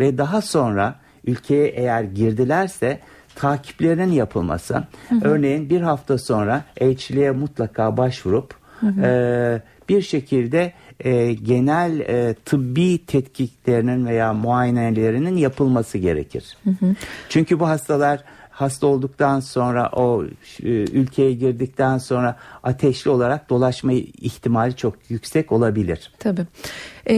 ve 0.00 0.18
daha 0.18 0.40
sonra 0.40 0.94
ülkeye 1.24 1.68
eğer 1.68 2.02
girdilerse 2.02 3.00
takiplerinin 3.34 4.12
yapılması. 4.12 4.74
Hı 4.74 5.14
hı. 5.14 5.20
Örneğin 5.22 5.70
bir 5.70 5.80
hafta 5.80 6.18
sonra 6.18 6.64
elçiliğe 6.76 7.30
mutlaka 7.30 7.96
başvurup 7.96 8.54
hı 8.80 8.86
hı. 8.86 9.06
E, 9.06 9.62
bir 9.88 10.02
şekilde 10.02 10.72
e, 11.00 11.32
genel 11.32 12.00
e, 12.00 12.34
tıbbi 12.34 13.06
tetkiklerinin 13.06 14.06
veya 14.06 14.32
muayenelerinin 14.32 15.36
yapılması 15.36 15.98
gerekir. 15.98 16.56
Hı 16.64 16.70
hı. 16.70 16.94
Çünkü 17.28 17.60
bu 17.60 17.68
hastalar 17.68 18.24
hasta 18.52 18.86
olduktan 18.86 19.40
sonra 19.40 19.90
o 19.92 20.24
e, 20.62 20.68
ülkeye 20.68 21.32
girdikten 21.32 21.98
sonra 21.98 22.36
ateşli 22.62 23.10
olarak 23.10 23.50
dolaşma 23.50 23.92
ihtimali 23.92 24.76
çok 24.76 24.94
yüksek 25.08 25.52
olabilir. 25.52 26.12
Tabii. 26.18 26.46
E, 27.10 27.14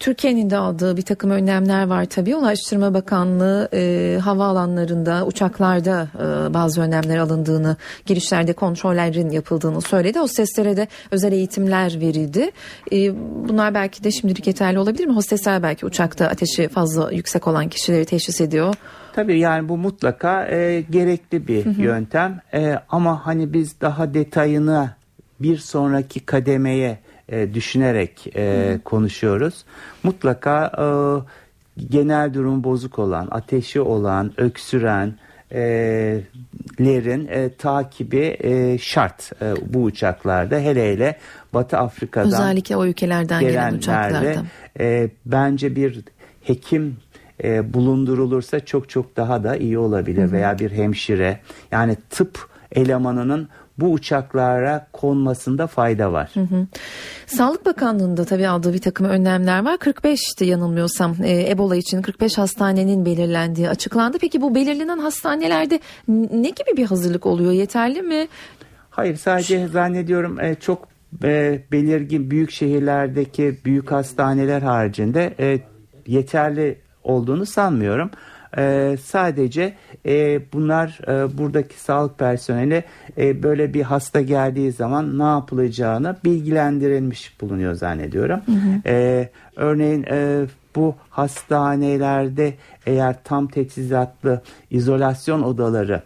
Türkiye'nin 0.00 0.50
de 0.50 0.56
aldığı 0.56 0.96
bir 0.96 1.02
takım 1.02 1.30
önlemler 1.30 1.86
var 1.86 2.04
tabii. 2.04 2.36
Ulaştırma 2.36 2.94
Bakanlığı 2.94 3.68
e, 3.74 4.18
havaalanlarında, 4.22 5.26
uçaklarda 5.26 6.08
e, 6.18 6.54
bazı 6.54 6.80
önlemler 6.80 7.18
alındığını, 7.18 7.76
girişlerde 8.06 8.52
kontrollerin 8.52 9.30
yapıldığını 9.30 9.80
söyledi. 9.80 10.18
Hosteslere 10.18 10.76
de 10.76 10.88
özel 11.10 11.32
eğitimler 11.32 12.00
verildi. 12.00 12.50
E, 12.92 13.14
bunlar 13.48 13.74
belki 13.74 14.04
de 14.04 14.10
şimdilik 14.10 14.46
yeterli 14.46 14.78
olabilir 14.78 15.06
mi? 15.06 15.14
Hostesler 15.14 15.62
belki 15.62 15.86
uçakta 15.86 16.26
ateşi 16.26 16.68
fazla 16.68 17.12
yüksek 17.12 17.48
olan 17.48 17.68
kişileri 17.68 18.04
teşhis 18.04 18.40
ediyor. 18.40 18.74
Tabii 19.14 19.38
yani 19.38 19.68
bu 19.68 19.76
mutlaka 19.76 20.46
e, 20.46 20.84
gerekli 20.90 21.48
bir 21.48 21.64
hı 21.64 21.70
hı. 21.70 21.82
yöntem 21.82 22.40
e, 22.54 22.78
ama 22.88 23.26
hani 23.26 23.52
biz 23.52 23.80
daha 23.80 24.14
detayını 24.14 24.90
bir 25.40 25.58
sonraki 25.58 26.20
kademeye 26.20 26.98
e, 27.28 27.54
düşünerek 27.54 28.36
e, 28.36 28.78
konuşuyoruz. 28.84 29.64
Mutlaka 30.02 30.72
e, 30.78 30.86
genel 31.90 32.34
durum 32.34 32.64
bozuk 32.64 32.98
olan, 32.98 33.28
ateşi 33.30 33.80
olan, 33.80 34.32
öksüren, 34.36 35.14
e, 35.52 35.60
lerin 36.80 37.26
e, 37.26 37.54
takibi 37.54 38.36
e, 38.40 38.78
şart 38.78 39.32
e, 39.42 39.54
bu 39.74 39.82
uçaklarda 39.82 40.58
hele 40.58 40.92
hele 40.92 41.18
Batı 41.54 41.78
Afrika'dan 41.78 42.28
özellikle 42.28 42.76
o 42.76 42.86
ülkelerden 42.86 43.40
gelen 43.40 43.74
uçaklarda 43.74 44.44
e, 44.80 45.08
bence 45.26 45.76
bir 45.76 46.00
hekim 46.42 46.96
e, 47.42 47.74
bulundurulursa 47.74 48.60
çok 48.60 48.88
çok 48.88 49.16
daha 49.16 49.44
da 49.44 49.56
iyi 49.56 49.78
olabilir 49.78 50.22
hı 50.22 50.26
hı. 50.26 50.32
veya 50.32 50.58
bir 50.58 50.70
hemşire 50.70 51.40
yani 51.72 51.96
tıp 52.10 52.48
elemanının 52.72 53.48
bu 53.78 53.92
uçaklara 53.92 54.86
konmasında 54.92 55.66
fayda 55.66 56.12
var. 56.12 56.30
Hı 56.34 56.40
hı. 56.40 56.66
Sağlık 57.26 57.66
Bakanlığı'nda 57.66 58.24
tabii 58.24 58.48
aldığı 58.48 58.74
bir 58.74 58.80
takım 58.80 59.06
önlemler 59.06 59.64
var. 59.64 59.74
45'ti 59.74 60.44
yanılmıyorsam 60.44 61.16
e, 61.24 61.50
Ebola 61.50 61.76
için 61.76 62.02
45 62.02 62.38
hastanenin 62.38 63.06
belirlendiği 63.06 63.68
açıklandı. 63.68 64.18
Peki 64.20 64.40
bu 64.40 64.54
belirlenen 64.54 64.98
hastanelerde 64.98 65.80
ne 66.08 66.48
gibi 66.48 66.76
bir 66.76 66.86
hazırlık 66.86 67.26
oluyor? 67.26 67.52
Yeterli 67.52 68.02
mi? 68.02 68.28
Hayır 68.90 69.16
sadece 69.16 69.68
zannediyorum 69.68 70.40
e, 70.40 70.54
çok 70.54 70.88
e, 71.24 71.62
belirgin 71.72 72.30
büyük 72.30 72.50
şehirlerdeki 72.50 73.58
büyük 73.64 73.92
hastaneler 73.92 74.62
haricinde 74.62 75.34
e, 75.38 75.60
yeterli 76.06 76.83
olduğunu 77.04 77.46
sanmıyorum. 77.46 78.10
E, 78.58 78.96
sadece 79.04 79.74
e, 80.06 80.40
bunlar 80.52 80.98
e, 81.08 81.38
buradaki 81.38 81.80
sağlık 81.80 82.18
personeli 82.18 82.84
e, 83.18 83.42
böyle 83.42 83.74
bir 83.74 83.82
hasta 83.82 84.20
geldiği 84.20 84.72
zaman 84.72 85.18
ne 85.18 85.22
yapılacağını 85.22 86.16
bilgilendirilmiş 86.24 87.40
bulunuyor 87.40 87.74
zannediyorum. 87.74 88.40
Hı 88.46 88.52
hı. 88.52 88.80
E, 88.86 89.28
örneğin 89.56 90.04
e, 90.10 90.46
bu 90.76 90.94
hastanelerde 91.10 92.54
eğer 92.86 93.16
tam 93.24 93.48
teçhizatlı 93.48 94.42
izolasyon 94.70 95.42
odaları 95.42 96.02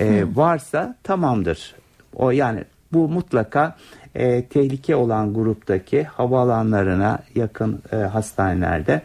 e, 0.00 0.24
varsa 0.34 0.96
tamamdır. 1.02 1.74
O 2.14 2.30
yani 2.30 2.64
bu 2.92 3.08
mutlaka 3.08 3.76
e, 4.14 4.44
tehlike 4.44 4.96
olan 4.96 5.34
gruptaki 5.34 6.04
havaalanlarına 6.04 7.18
yakın 7.34 7.82
e, 7.92 7.96
hastanelerde 7.96 9.02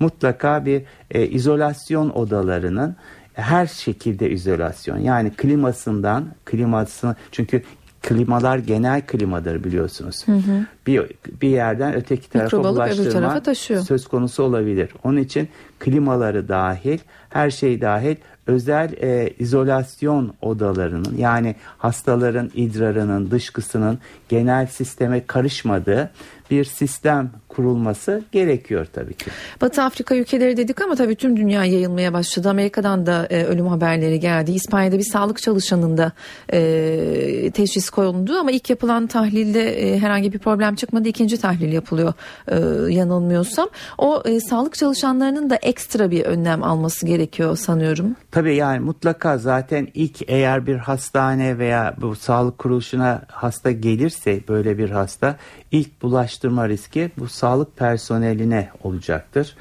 mutlaka 0.00 0.66
bir 0.66 0.82
e, 1.10 1.26
izolasyon 1.26 2.10
odalarının 2.10 2.96
her 3.34 3.66
şekilde 3.66 4.30
izolasyon 4.30 4.98
yani 4.98 5.30
klimasından 5.30 6.26
klimasını 6.44 7.16
çünkü 7.32 7.62
klimalar 8.02 8.58
genel 8.58 9.06
klimadır 9.06 9.64
biliyorsunuz. 9.64 10.28
Hı 10.28 10.32
hı. 10.32 10.66
Bir 10.88 11.02
bir 11.42 11.48
yerden 11.48 11.94
öteki 11.94 12.30
tarafa 12.30 12.44
Mikrobalık 12.44 12.76
bulaştırma 12.76 13.10
tarafa 13.10 13.42
taşıyor. 13.42 13.80
söz 13.80 14.08
konusu 14.08 14.42
olabilir. 14.42 14.90
Onun 15.04 15.16
için 15.16 15.48
klimaları 15.78 16.48
dahil, 16.48 16.98
her 17.30 17.50
şey 17.50 17.80
dahil 17.80 18.16
özel 18.46 18.92
e, 19.02 19.30
izolasyon 19.38 20.34
odalarının 20.42 21.16
yani 21.18 21.54
hastaların 21.78 22.50
idrarının, 22.54 23.30
dışkısının 23.30 23.98
genel 24.28 24.66
sisteme 24.66 25.26
karışmadığı 25.26 26.10
bir 26.50 26.64
sistem 26.64 27.30
kurulması 27.48 28.22
gerekiyor 28.32 28.86
tabii 28.92 29.14
ki. 29.14 29.30
Batı 29.60 29.82
Afrika 29.82 30.16
ülkeleri 30.16 30.56
dedik 30.56 30.82
ama 30.82 30.94
tabii 30.94 31.14
tüm 31.14 31.36
dünya 31.36 31.64
yayılmaya 31.64 32.12
başladı. 32.12 32.48
Amerika'dan 32.48 33.06
da 33.06 33.26
e, 33.30 33.44
ölüm 33.44 33.66
haberleri 33.66 34.20
geldi. 34.20 34.52
İspanya'da 34.52 34.98
bir 34.98 35.10
sağlık 35.12 35.42
çalışanında 35.42 36.12
e, 36.52 37.50
teşhis 37.54 37.90
koyuldu 37.90 38.38
ama 38.38 38.50
ilk 38.50 38.70
yapılan 38.70 39.06
tahlilde 39.06 39.92
e, 39.92 39.98
herhangi 39.98 40.32
bir 40.32 40.38
problem 40.38 40.74
çıkmadı. 40.78 41.08
İkinci 41.08 41.40
tahlil 41.40 41.72
yapılıyor 41.72 42.12
e, 42.48 42.56
yanılmıyorsam. 42.92 43.68
O 43.98 44.22
e, 44.24 44.40
sağlık 44.40 44.74
çalışanlarının 44.74 45.50
da 45.50 45.56
ekstra 45.56 46.10
bir 46.10 46.24
önlem 46.24 46.62
alması 46.62 47.06
gerekiyor 47.06 47.56
sanıyorum. 47.56 48.16
Tabii 48.30 48.56
yani 48.56 48.80
mutlaka 48.80 49.38
zaten 49.38 49.88
ilk 49.94 50.30
eğer 50.30 50.66
bir 50.66 50.76
hastane 50.76 51.58
veya 51.58 51.94
bu 52.00 52.16
sağlık 52.16 52.58
kuruluşuna 52.58 53.22
hasta 53.28 53.70
gelirse 53.70 54.40
böyle 54.48 54.78
bir 54.78 54.90
hasta 54.90 55.36
ilk 55.70 56.02
bulaştırma 56.02 56.68
riski 56.68 57.10
bu 57.18 57.28
sağlık 57.28 57.76
personeline 57.76 58.68
olacaktır. 58.82 59.56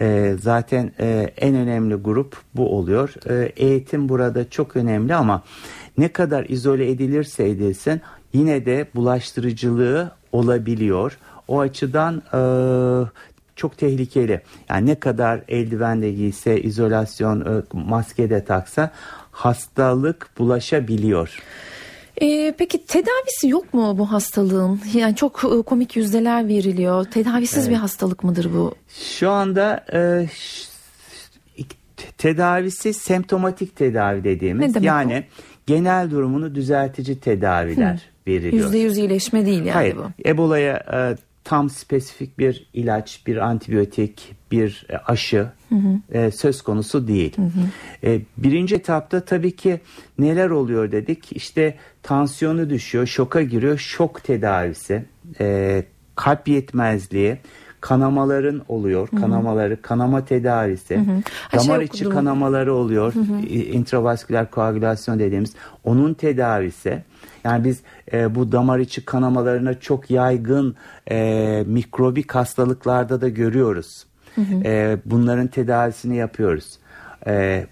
E, 0.00 0.36
zaten 0.40 0.92
e, 1.00 1.30
en 1.36 1.54
önemli 1.54 1.94
grup 1.94 2.36
bu 2.54 2.76
oluyor. 2.76 3.14
E, 3.30 3.52
eğitim 3.56 4.08
burada 4.08 4.50
çok 4.50 4.76
önemli 4.76 5.14
ama 5.14 5.42
ne 5.98 6.08
kadar 6.08 6.44
izole 6.48 6.90
edilirse 6.90 7.48
edilsin 7.48 8.00
yine 8.32 8.66
de 8.66 8.86
bulaştırıcılığı 8.94 10.10
olabiliyor. 10.36 11.18
O 11.48 11.60
açıdan 11.60 12.22
e, 12.34 12.40
çok 13.56 13.78
tehlikeli. 13.78 14.40
Yani 14.68 14.86
ne 14.86 14.94
kadar 14.94 15.40
eldiven 15.48 16.02
de 16.02 16.12
giyse, 16.12 16.60
izolasyon, 16.60 17.40
e, 17.40 17.62
maske 17.72 18.30
de 18.30 18.44
taksa 18.44 18.90
hastalık 19.30 20.30
bulaşabiliyor. 20.38 21.38
Ee, 22.22 22.54
peki 22.58 22.86
tedavisi 22.86 23.48
yok 23.48 23.74
mu 23.74 23.98
bu 23.98 24.12
hastalığın? 24.12 24.80
Yani 24.94 25.16
çok 25.16 25.44
e, 25.44 25.62
komik 25.62 25.96
yüzdeler 25.96 26.48
veriliyor. 26.48 27.04
Tedavisiz 27.04 27.58
evet. 27.58 27.70
bir 27.70 27.76
hastalık 27.76 28.24
mıdır 28.24 28.50
bu? 28.54 28.74
Şu 29.18 29.30
anda 29.30 29.84
e, 29.92 30.28
tedavisi 32.18 32.94
semptomatik 32.94 33.76
tedavi 33.76 34.24
dediğimiz 34.24 34.84
yani 34.84 35.24
o? 35.28 35.42
genel 35.66 36.10
durumunu 36.10 36.54
düzeltici 36.54 37.20
tedaviler 37.20 37.94
Hı. 37.94 38.15
Veriliyor. 38.26 38.64
Yüzde 38.64 38.78
yüz 38.78 38.98
iyileşme 38.98 39.46
değil 39.46 39.58
yani 39.58 39.70
Hayır, 39.70 39.96
bu. 39.96 40.28
Ebola'ya 40.28 40.76
e, 40.92 41.16
tam 41.44 41.70
spesifik 41.70 42.38
bir 42.38 42.66
ilaç, 42.74 43.26
bir 43.26 43.36
antibiyotik, 43.36 44.34
bir 44.52 44.86
e, 44.90 44.96
aşı 44.96 45.46
hı 45.68 45.74
hı. 45.74 46.18
E, 46.18 46.30
söz 46.30 46.62
konusu 46.62 47.08
değil. 47.08 47.36
Hı 47.36 47.42
hı. 47.42 48.10
E, 48.10 48.20
birinci 48.36 48.74
etapta 48.74 49.20
tabii 49.20 49.56
ki 49.56 49.80
neler 50.18 50.50
oluyor 50.50 50.92
dedik. 50.92 51.32
İşte 51.32 51.74
tansiyonu 52.02 52.70
düşüyor, 52.70 53.06
şoka 53.06 53.42
giriyor, 53.42 53.78
şok 53.78 54.24
tedavisi, 54.24 55.04
e, 55.40 55.84
kalp 56.14 56.48
yetmezliği, 56.48 57.38
kanamaların 57.80 58.62
oluyor. 58.68 59.08
Hı-hı. 59.10 59.20
Kanamaları, 59.20 59.82
kanama 59.82 60.24
tedavisi, 60.24 60.96
Hı-hı. 60.96 61.22
damar 61.52 61.80
içi 61.80 62.08
kanamaları 62.08 62.74
oluyor. 62.74 63.14
Hı-hı. 63.14 63.46
intravasküler 63.48 64.50
koagülasyon 64.50 65.18
dediğimiz 65.18 65.52
onun 65.84 66.14
tedavisi. 66.14 67.02
Yani 67.46 67.64
biz 67.64 67.80
e, 68.12 68.34
bu 68.34 68.52
damar 68.52 68.78
içi 68.78 69.04
kanamalarına 69.04 69.80
çok 69.80 70.10
yaygın 70.10 70.76
e, 71.10 71.64
mikrobik 71.66 72.34
hastalıklarda 72.34 73.20
da 73.20 73.28
görüyoruz. 73.28 74.06
Hı 74.34 74.40
hı. 74.40 74.62
E, 74.64 74.98
bunların 75.04 75.46
tedavisini 75.46 76.16
yapıyoruz. 76.16 76.78
E, 77.26 77.66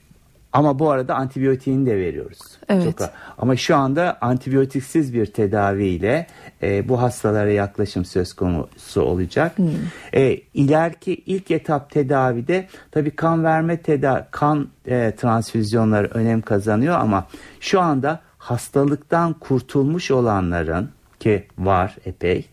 ama 0.52 0.78
bu 0.78 0.90
arada 0.90 1.14
antibiyotiğini 1.14 1.86
de 1.86 1.96
veriyoruz. 1.96 2.38
Evet. 2.68 2.98
Çok, 2.98 3.10
ama 3.38 3.56
şu 3.56 3.76
anda 3.76 4.18
antibiyotiksiz 4.20 5.14
bir 5.14 5.26
tedaviyle 5.26 6.26
e, 6.62 6.88
bu 6.88 7.02
hastalara 7.02 7.50
yaklaşım 7.50 8.04
söz 8.04 8.32
konusu 8.32 9.02
olacak. 9.02 9.58
Hmm. 9.58 9.66
E, 10.14 10.36
ileriki 10.54 11.14
ilk 11.14 11.50
etap 11.50 11.90
tedavide 11.90 12.66
tabii 12.90 13.10
kan 13.10 13.44
verme 13.44 13.76
tedavi, 13.76 14.24
kan 14.30 14.68
e, 14.86 15.12
transfüzyonları 15.16 16.06
önem 16.06 16.42
kazanıyor 16.42 16.98
ama 16.98 17.26
şu 17.60 17.80
anda 17.80 18.20
hastalıktan 18.44 19.32
kurtulmuş 19.32 20.10
olanların 20.10 20.90
ki 21.20 21.46
var 21.58 21.96
epey 22.04 22.46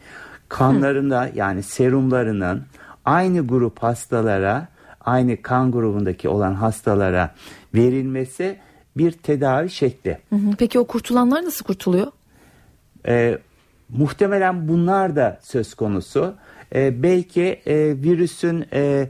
kanlarında 0.49 1.29
yani 1.35 1.63
serumlarının 1.63 2.63
aynı 3.05 3.47
grup 3.47 3.79
hastalara 3.79 4.67
aynı 5.01 5.41
kan 5.41 5.71
grubundaki 5.71 6.29
olan 6.29 6.53
hastalara 6.53 7.35
verilmesi 7.73 8.57
bir 8.97 9.11
tedavi 9.11 9.69
şekli. 9.69 10.17
Peki 10.57 10.79
o 10.79 10.87
kurtulanlar 10.87 11.45
nasıl 11.45 11.65
kurtuluyor? 11.65 12.07
Ee, 13.07 13.37
muhtemelen 13.89 14.67
bunlar 14.67 15.15
da 15.15 15.39
söz 15.41 15.73
konusu. 15.73 16.33
Ee, 16.75 17.03
belki 17.03 17.61
e, 17.65 17.75
virüsün 18.03 18.65
e, 18.73 19.09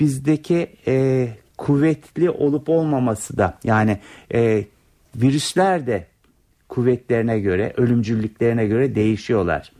bizdeki 0.00 0.76
e, 0.86 1.28
kuvvetli 1.58 2.30
olup 2.30 2.68
olmaması 2.68 3.36
da 3.36 3.58
yani 3.64 3.98
e, 4.34 4.64
virüsler 5.16 5.86
de 5.86 6.06
kuvvetlerine 6.68 7.40
göre, 7.40 7.72
ölümcüllüklerine 7.76 8.66
göre 8.66 8.94
değişiyorlar. 8.94 9.72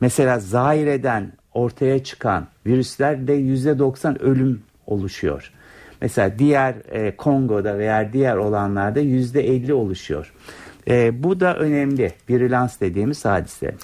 Mesela 0.00 0.38
Zaire'den 0.38 1.32
ortaya 1.54 2.04
çıkan 2.04 2.46
virüslerde 2.66 3.36
%90 3.36 4.18
ölüm 4.18 4.62
oluşuyor. 4.86 5.52
Mesela 6.00 6.38
diğer 6.38 6.74
e, 6.90 7.16
Kongo'da 7.16 7.78
veya 7.78 8.12
diğer 8.12 8.36
olanlarda 8.36 9.00
%50 9.00 9.72
oluşuyor. 9.72 10.32
E, 10.88 11.22
bu 11.22 11.40
da 11.40 11.56
önemli 11.56 12.12
virülans 12.30 12.80
dediğimiz 12.80 13.24
hadise. 13.24 13.74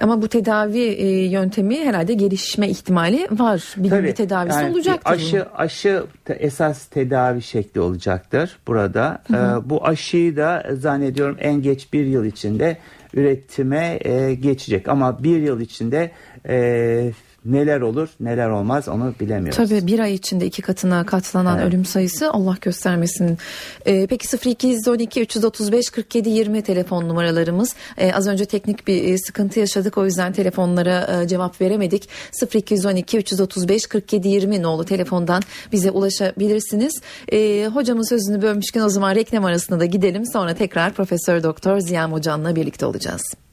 Ama 0.00 0.22
bu 0.22 0.28
tedavi 0.28 0.78
e, 0.78 1.24
yöntemi 1.24 1.84
herhalde 1.84 2.14
gelişme 2.14 2.68
ihtimali 2.68 3.28
var. 3.30 3.74
Bir 3.76 3.90
Tabii, 3.90 4.06
bir 4.06 4.14
tedavisi 4.14 4.58
yani 4.58 4.72
olacaktır. 4.72 5.12
Aşı, 5.12 5.46
bu. 5.52 5.58
aşı 5.58 6.04
esas 6.28 6.86
tedavi 6.86 7.42
şekli 7.42 7.80
olacaktır 7.80 8.58
burada. 8.66 9.22
Hı 9.26 9.36
hı. 9.36 9.60
E, 9.60 9.70
bu 9.70 9.86
aşıyı 9.86 10.36
da 10.36 10.66
zannediyorum 10.72 11.36
en 11.40 11.62
geç 11.62 11.92
bir 11.92 12.06
yıl 12.06 12.24
içinde 12.24 12.76
üretime 13.14 13.98
e, 14.04 14.34
geçecek. 14.34 14.88
Ama 14.88 15.22
bir 15.22 15.42
yıl 15.42 15.60
içinde 15.60 16.10
e, 16.48 17.12
neler 17.46 17.80
olur 17.80 18.08
neler 18.20 18.48
olmaz 18.48 18.88
onu 18.88 19.14
bilemiyoruz. 19.20 19.56
Tabii 19.56 19.86
bir 19.86 19.98
ay 19.98 20.14
içinde 20.14 20.46
iki 20.46 20.62
katına 20.62 21.06
katlanan 21.06 21.58
evet. 21.58 21.68
ölüm 21.68 21.84
sayısı 21.84 22.30
Allah 22.30 22.56
göstermesin. 22.60 23.38
Ee, 23.86 24.06
peki 24.06 24.50
0212 24.50 25.20
335 25.20 25.90
47 25.90 26.30
20 26.30 26.62
telefon 26.62 27.08
numaralarımız. 27.08 27.74
Ee, 27.98 28.12
az 28.12 28.28
önce 28.28 28.44
teknik 28.44 28.86
bir 28.86 29.04
e, 29.04 29.18
sıkıntı 29.18 29.60
yaşadık 29.60 29.98
o 29.98 30.04
yüzden 30.04 30.32
telefonlara 30.32 31.22
e, 31.22 31.28
cevap 31.28 31.60
veremedik. 31.60 32.08
0212 32.54 33.18
335 33.18 33.86
47 33.86 34.28
20 34.28 34.62
nolu 34.62 34.84
telefondan 34.84 35.42
bize 35.72 35.90
ulaşabilirsiniz. 35.90 37.00
Ee, 37.32 37.68
hocamın 37.74 38.02
sözünü 38.02 38.42
bölmüşken 38.42 38.80
o 38.80 38.88
zaman 38.88 39.14
reklam 39.14 39.44
arasında 39.44 39.80
da 39.80 39.84
gidelim. 39.84 40.26
Sonra 40.26 40.54
tekrar 40.54 40.92
Profesör 40.92 41.42
Doktor 41.42 41.80
Ziya 41.80 42.12
Hocan'la 42.12 42.56
birlikte 42.56 42.86
olacağız. 42.86 43.45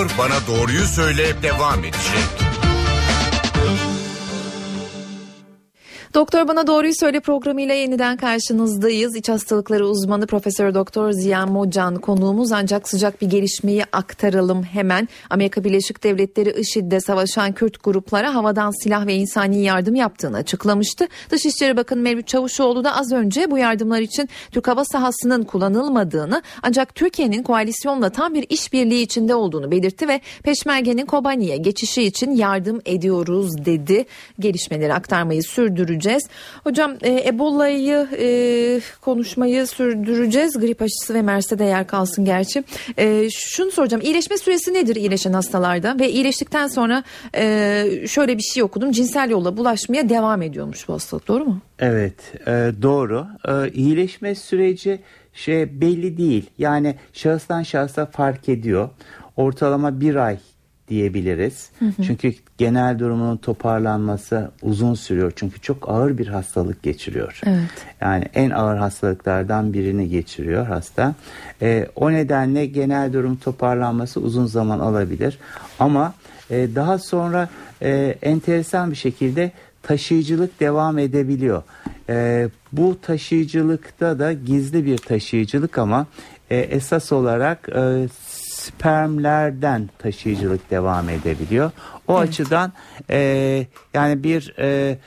Doktor 0.00 0.18
Bana 0.18 0.46
Doğruyu 0.46 0.86
Söyle 0.86 1.42
devam 1.42 1.84
edecek. 1.84 2.39
Doktor 6.14 6.48
Bana 6.48 6.66
Doğruyu 6.66 6.94
Söyle 6.94 7.20
programıyla 7.20 7.74
yeniden 7.74 8.16
karşınızdayız. 8.16 9.16
İç 9.16 9.28
hastalıkları 9.28 9.86
uzmanı 9.86 10.26
Profesör 10.26 10.74
Doktor 10.74 11.12
Ziya 11.12 11.46
Mocan 11.46 11.96
konuğumuz 11.96 12.52
ancak 12.52 12.88
sıcak 12.88 13.22
bir 13.22 13.26
gelişmeyi 13.30 13.84
aktaralım 13.92 14.62
hemen. 14.62 15.08
Amerika 15.30 15.64
Birleşik 15.64 16.04
Devletleri 16.04 16.60
IŞİD'de 16.60 17.00
savaşan 17.00 17.52
Kürt 17.52 17.84
gruplara 17.84 18.34
havadan 18.34 18.82
silah 18.82 19.06
ve 19.06 19.14
insani 19.14 19.62
yardım 19.62 19.94
yaptığını 19.94 20.36
açıklamıştı. 20.36 21.08
Dışişleri 21.30 21.76
Bakanı 21.76 22.00
Mevlüt 22.00 22.26
Çavuşoğlu 22.26 22.84
da 22.84 22.96
az 22.96 23.12
önce 23.12 23.50
bu 23.50 23.58
yardımlar 23.58 24.00
için 24.00 24.28
Türk 24.52 24.68
hava 24.68 24.84
sahasının 24.84 25.42
kullanılmadığını 25.42 26.42
ancak 26.62 26.94
Türkiye'nin 26.94 27.42
koalisyonla 27.42 28.10
tam 28.10 28.34
bir 28.34 28.46
işbirliği 28.48 29.02
içinde 29.02 29.34
olduğunu 29.34 29.70
belirtti 29.70 30.08
ve 30.08 30.20
Peşmerge'nin 30.42 31.06
Kobani'ye 31.06 31.56
geçişi 31.56 32.02
için 32.02 32.30
yardım 32.30 32.80
ediyoruz 32.86 33.64
dedi. 33.64 34.06
Gelişmeleri 34.40 34.94
aktarmayı 34.94 35.42
sürdüreceğiz 35.42 35.99
sürdüreceğiz. 36.00 36.28
Hocam 36.64 36.94
e, 37.02 37.28
Ebola'yı 37.28 38.08
e, 38.18 38.80
konuşmayı 39.00 39.66
sürdüreceğiz. 39.66 40.60
Grip 40.60 40.82
aşısı 40.82 41.14
ve 41.14 41.22
MERS'e 41.22 41.64
yer 41.64 41.86
kalsın 41.86 42.24
gerçi. 42.24 42.64
E, 42.98 43.30
şunu 43.30 43.70
soracağım. 43.70 44.02
İyileşme 44.04 44.38
süresi 44.38 44.74
nedir 44.74 44.96
iyileşen 44.96 45.32
hastalarda? 45.32 45.96
Ve 46.00 46.10
iyileştikten 46.10 46.66
sonra 46.66 47.02
e, 47.36 48.06
şöyle 48.08 48.38
bir 48.38 48.42
şey 48.42 48.62
okudum. 48.62 48.92
Cinsel 48.92 49.30
yolla 49.30 49.56
bulaşmaya 49.56 50.08
devam 50.08 50.42
ediyormuş 50.42 50.88
bu 50.88 50.92
hastalık. 50.92 51.28
Doğru 51.28 51.44
mu? 51.44 51.60
Evet 51.78 52.46
e, 52.46 52.70
doğru. 52.82 53.26
E, 53.48 53.70
iyileşme 53.72 54.34
süreci 54.34 55.00
şey 55.32 55.80
belli 55.80 56.16
değil. 56.16 56.50
Yani 56.58 56.94
şahıstan 57.12 57.62
şahsa 57.62 58.06
fark 58.06 58.48
ediyor. 58.48 58.88
Ortalama 59.36 60.00
bir 60.00 60.14
ay 60.14 60.38
diyebiliriz. 60.90 61.70
Hı 61.78 61.84
hı. 61.84 62.02
Çünkü 62.02 62.34
genel 62.58 62.98
durumunun 62.98 63.36
toparlanması 63.36 64.50
uzun 64.62 64.94
sürüyor. 64.94 65.32
Çünkü 65.36 65.60
çok 65.60 65.88
ağır 65.88 66.18
bir 66.18 66.26
hastalık 66.26 66.82
geçiriyor. 66.82 67.40
Evet. 67.46 67.86
Yani 68.00 68.24
en 68.34 68.50
ağır 68.50 68.76
hastalıklardan 68.76 69.72
birini 69.72 70.08
geçiriyor 70.08 70.66
hasta. 70.66 71.14
E, 71.62 71.86
o 71.96 72.12
nedenle 72.12 72.66
genel 72.66 73.12
durum 73.12 73.36
toparlanması 73.36 74.20
uzun 74.20 74.46
zaman 74.46 74.78
alabilir. 74.78 75.38
Ama 75.78 76.14
e, 76.50 76.68
daha 76.74 76.98
sonra 76.98 77.48
e, 77.82 78.18
enteresan 78.22 78.90
bir 78.90 78.96
şekilde 78.96 79.52
taşıyıcılık 79.82 80.60
devam 80.60 80.98
edebiliyor. 80.98 81.62
E, 82.08 82.48
bu 82.72 83.00
taşıyıcılıkta 83.02 84.18
da 84.18 84.32
gizli 84.32 84.86
bir 84.86 84.98
taşıyıcılık 84.98 85.78
ama 85.78 86.06
e, 86.50 86.56
esas 86.56 87.12
olarak 87.12 87.68
e, 87.68 88.08
spermlerden 88.60 89.90
taşıyıcılık 89.98 90.70
devam 90.70 91.08
edebiliyor. 91.08 91.70
O 92.08 92.18
evet. 92.18 92.28
açıdan 92.28 92.72
e, 93.10 93.66
yani 93.94 94.22
bir 94.24 94.54
e, 94.58 94.98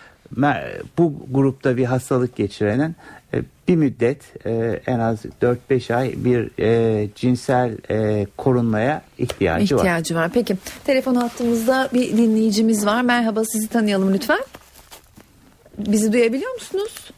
bu 0.98 1.14
grupta 1.32 1.78
bir 1.78 1.86
hastalık 1.86 2.36
geçirenin 2.36 2.96
e, 3.34 3.42
bir 3.68 3.76
müddet 3.76 4.46
e, 4.46 4.82
en 4.88 5.00
az 5.00 5.26
4-5 5.42 5.96
ay 5.96 6.14
bir 6.18 6.60
e, 6.60 7.10
cinsel 7.16 7.78
e, 7.90 8.26
korunmaya 8.38 9.02
ihtiyacı, 9.18 9.64
ihtiyacı 9.64 9.76
var. 9.76 9.80
İhtiyacı 9.80 10.16
var. 10.16 10.32
Peki 10.34 10.58
telefon 10.86 11.16
hattımızda 11.16 11.90
bir 11.94 12.18
dinleyicimiz 12.18 12.86
var. 12.86 13.02
Merhaba 13.02 13.46
sizi 13.46 13.68
tanıyalım 13.68 14.14
lütfen. 14.14 14.42
Bizi 15.78 16.14
duyabiliyor 16.14 16.54
musunuz? 16.54 17.13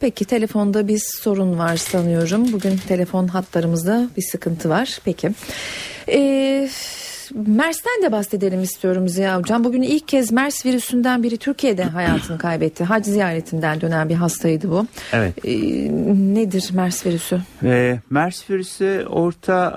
Peki 0.00 0.24
telefonda 0.24 0.88
bir 0.88 0.98
sorun 0.98 1.58
var 1.58 1.76
sanıyorum. 1.76 2.52
Bugün 2.52 2.76
telefon 2.76 3.28
hatlarımızda 3.28 4.08
bir 4.16 4.22
sıkıntı 4.22 4.68
var. 4.68 4.98
Peki. 5.04 5.30
Ee, 6.08 6.68
MERS'ten 7.34 8.02
de 8.02 8.12
bahsedelim 8.12 8.62
istiyorum 8.62 9.08
Ziya 9.08 9.38
Hocam. 9.38 9.64
Bugün 9.64 9.82
ilk 9.82 10.08
kez 10.08 10.32
MERS 10.32 10.66
virüsünden 10.66 11.22
biri 11.22 11.36
Türkiye'de 11.36 11.84
hayatını 11.84 12.38
kaybetti. 12.38 12.84
Hac 12.84 13.04
ziyaretinden 13.04 13.80
dönen 13.80 14.08
bir 14.08 14.14
hastaydı 14.14 14.70
bu. 14.70 14.86
Evet. 15.12 15.44
Ee, 15.44 15.50
nedir 16.34 16.70
MERS 16.72 17.06
virüsü? 17.06 17.40
Ee, 17.64 18.00
MERS 18.10 18.50
virüsü 18.50 19.06
orta 19.10 19.74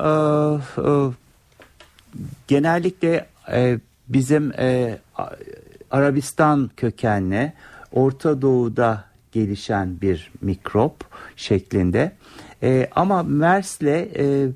e, 0.78 0.82
e, 0.82 1.12
genellikle 2.48 3.26
e, 3.52 3.80
bizim 4.10 4.52
e, 4.52 4.98
Arabistan 5.92 6.72
kökenli 6.78 7.54
Orta 7.92 8.42
Doğu'da 8.42 9.11
gelişen 9.32 10.02
bir 10.02 10.32
mikrop 10.41 10.96
şeklinde. 11.36 12.12
E, 12.63 12.89
ama 12.96 13.24
MERS'le 13.24 13.84
e, 13.84 14.48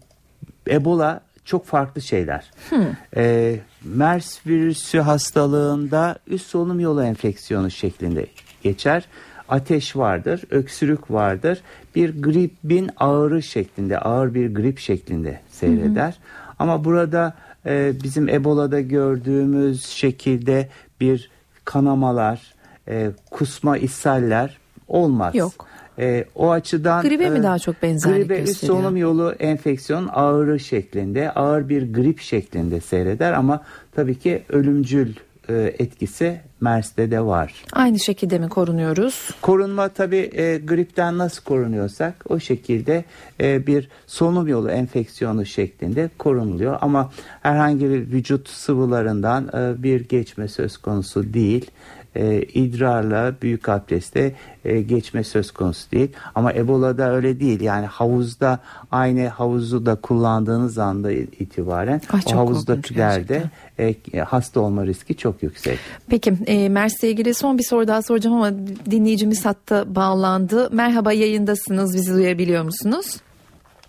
Ebola 0.70 1.22
çok 1.46 1.66
farklı 1.66 2.02
şeyler. 2.02 2.52
Hmm. 2.70 2.86
E, 3.16 3.56
MERS 3.84 4.48
virüsü 4.48 5.00
hastalığında 5.00 6.20
üst 6.28 6.48
solunum 6.48 6.80
yolu 6.80 7.04
enfeksiyonu 7.04 7.72
şeklinde 7.72 8.28
geçer. 8.64 9.06
Ateş 9.50 9.96
vardır, 9.96 10.44
öksürük 10.50 11.12
vardır. 11.12 11.62
Bir 11.96 12.22
gripin 12.22 12.90
ağırı 12.98 13.44
şeklinde, 13.44 14.00
ağır 14.00 14.34
bir 14.34 14.56
grip 14.56 14.80
şeklinde 14.80 15.40
seyreder. 15.50 16.12
Hmm. 16.12 16.56
Ama 16.60 16.86
burada 16.86 17.34
e, 17.66 17.94
bizim 18.04 18.30
Ebola'da 18.30 18.82
gördüğümüz 18.82 19.86
şekilde 19.86 20.70
bir 21.02 21.30
kanamalar, 21.66 22.54
e, 22.88 23.12
kusma, 23.32 23.78
ishaller 23.78 24.58
olmaz. 24.88 25.36
Yok. 25.36 25.52
E, 26.00 26.26
o 26.36 26.52
açıdan 26.52 27.02
gribe 27.02 27.30
mi 27.30 27.40
e, 27.40 27.44
daha 27.44 27.60
çok 27.60 27.82
benzerlik 27.82 28.18
gribe 28.18 28.38
gösteriyor? 28.38 28.56
üst 28.56 28.66
solunum 28.66 28.98
yolu 28.98 29.32
enfeksiyon 29.32 30.10
ağırı 30.14 30.60
şeklinde, 30.60 31.32
ağır 31.32 31.70
bir 31.70 31.94
grip 31.94 32.20
şeklinde 32.20 32.82
seyreder 32.82 33.34
ama 33.34 33.62
tabii 33.96 34.20
ki 34.20 34.44
ölümcül 34.50 35.14
e, 35.50 35.76
etkisi 35.80 36.40
MERS'te 36.62 37.12
de 37.12 37.22
var. 37.22 37.54
Aynı 37.74 38.00
şekilde 38.00 38.40
mi 38.40 38.50
korunuyoruz? 38.50 39.30
Korunma 39.42 39.90
tabii 39.90 40.30
e, 40.34 40.58
gripten 40.58 41.18
nasıl 41.18 41.44
korunuyorsak 41.44 42.16
o 42.30 42.40
şekilde 42.40 43.06
e, 43.42 43.68
bir 43.68 43.90
solunum 44.08 44.48
yolu 44.48 44.72
enfeksiyonu 44.72 45.46
şeklinde 45.46 46.10
korunuluyor. 46.18 46.78
Ama 46.82 47.12
herhangi 47.42 47.90
bir 47.90 48.12
vücut 48.12 48.50
sıvılarından 48.50 49.48
e, 49.54 49.84
bir 49.84 50.08
geçme 50.08 50.48
söz 50.48 50.78
konusu 50.78 51.34
değil 51.34 51.72
e, 52.16 52.42
idrarla 52.42 53.34
büyük 53.42 53.70
abdeste 53.70 54.36
e, 54.66 54.82
geçme 54.82 55.24
söz 55.24 55.52
konusu 55.52 55.92
değil. 55.92 56.12
Ama 56.36 56.54
Ebola'da 56.54 57.16
öyle 57.16 57.40
değil. 57.40 57.62
Yani 57.62 57.86
havuzda 57.86 58.60
aynı 58.92 59.28
havuzu 59.28 59.86
da 59.86 59.96
kullandığınız 59.96 60.78
anda 60.78 61.12
itibaren 61.12 62.02
Ay, 62.14 62.22
o 62.26 62.38
havuzdakilerde 62.38 63.44
e, 63.80 64.20
hasta 64.20 64.60
olma 64.60 64.86
riski 64.86 65.18
çok 65.18 65.44
yüksek. 65.44 65.80
Peki 66.10 66.34
e, 66.48 66.70
MERS'le 66.70 67.04
ilgili 67.04 67.34
son 67.34 67.58
bir 67.58 67.64
soru 67.64 67.88
daha 67.88 68.02
soracağım 68.02 68.36
ama 68.36 68.58
dinleyicimiz 68.92 69.46
hatta 69.46 69.96
bağlandı. 69.96 70.70
Merhaba 70.72 71.14
yayındasınız. 71.14 71.96
Bizi 71.96 72.14
duyabiliyor 72.14 72.64
musunuz? 72.64 73.18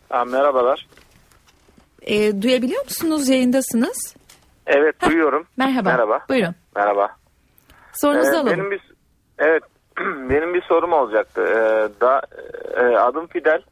Ha, 0.09 0.25
merhabalar. 0.25 0.87
E, 2.03 2.43
duyabiliyor 2.43 2.85
musunuz? 2.85 3.29
Yayındasınız. 3.29 4.15
Evet 4.67 4.95
duyuyorum. 5.09 5.47
Merhaba. 5.57 5.91
Merhaba. 5.91 6.21
Buyurun. 6.29 6.55
Merhaba. 6.77 7.09
Sorunuzu 7.97 8.31
Ee, 8.33 8.37
alalım. 8.37 8.53
benim 8.53 8.71
bir 8.71 8.81
evet 9.39 9.63
benim 10.31 10.55
bir 10.55 10.63
sorum 10.63 10.93
olacaktı. 10.93 11.43
Ee, 11.43 12.01
da 12.01 12.23
e, 12.77 12.97
adım 12.97 13.27
Fidel. 13.27 13.63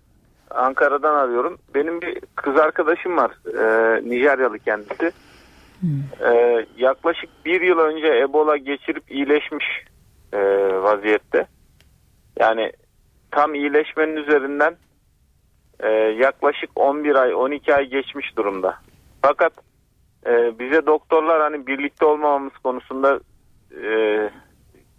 Ankara'dan 0.51 1.15
arıyorum. 1.15 1.59
Benim 1.75 2.01
bir 2.03 2.21
kız 2.37 2.57
arkadaşım 2.57 3.17
var. 3.17 3.31
Ee, 3.47 4.01
Nijeryalı 4.11 4.59
kendisi. 4.59 5.13
Ee, 6.21 6.67
yaklaşık 6.77 7.31
bir 7.45 7.61
yıl 7.61 7.79
önce 7.79 8.07
Ebola 8.07 8.57
geçirip 8.57 9.11
iyileşmiş 9.11 9.65
e, 10.33 10.39
vaziyette. 10.83 11.47
Yani 12.39 12.73
tam 13.31 13.55
iyileşmenin 13.55 14.17
üzerinden 14.17 14.77
e, 15.81 15.89
yaklaşık 16.19 16.71
11 16.77 17.15
ay 17.15 17.35
12 17.35 17.75
ay 17.75 17.85
geçmiş 17.87 18.37
durumda. 18.37 18.75
Fakat 19.23 19.53
e, 20.27 20.59
bize 20.59 20.87
doktorlar 20.87 21.41
hani 21.41 21.67
birlikte 21.67 22.05
olmamamız 22.07 22.53
konusunda 22.63 23.21
e, 23.83 24.31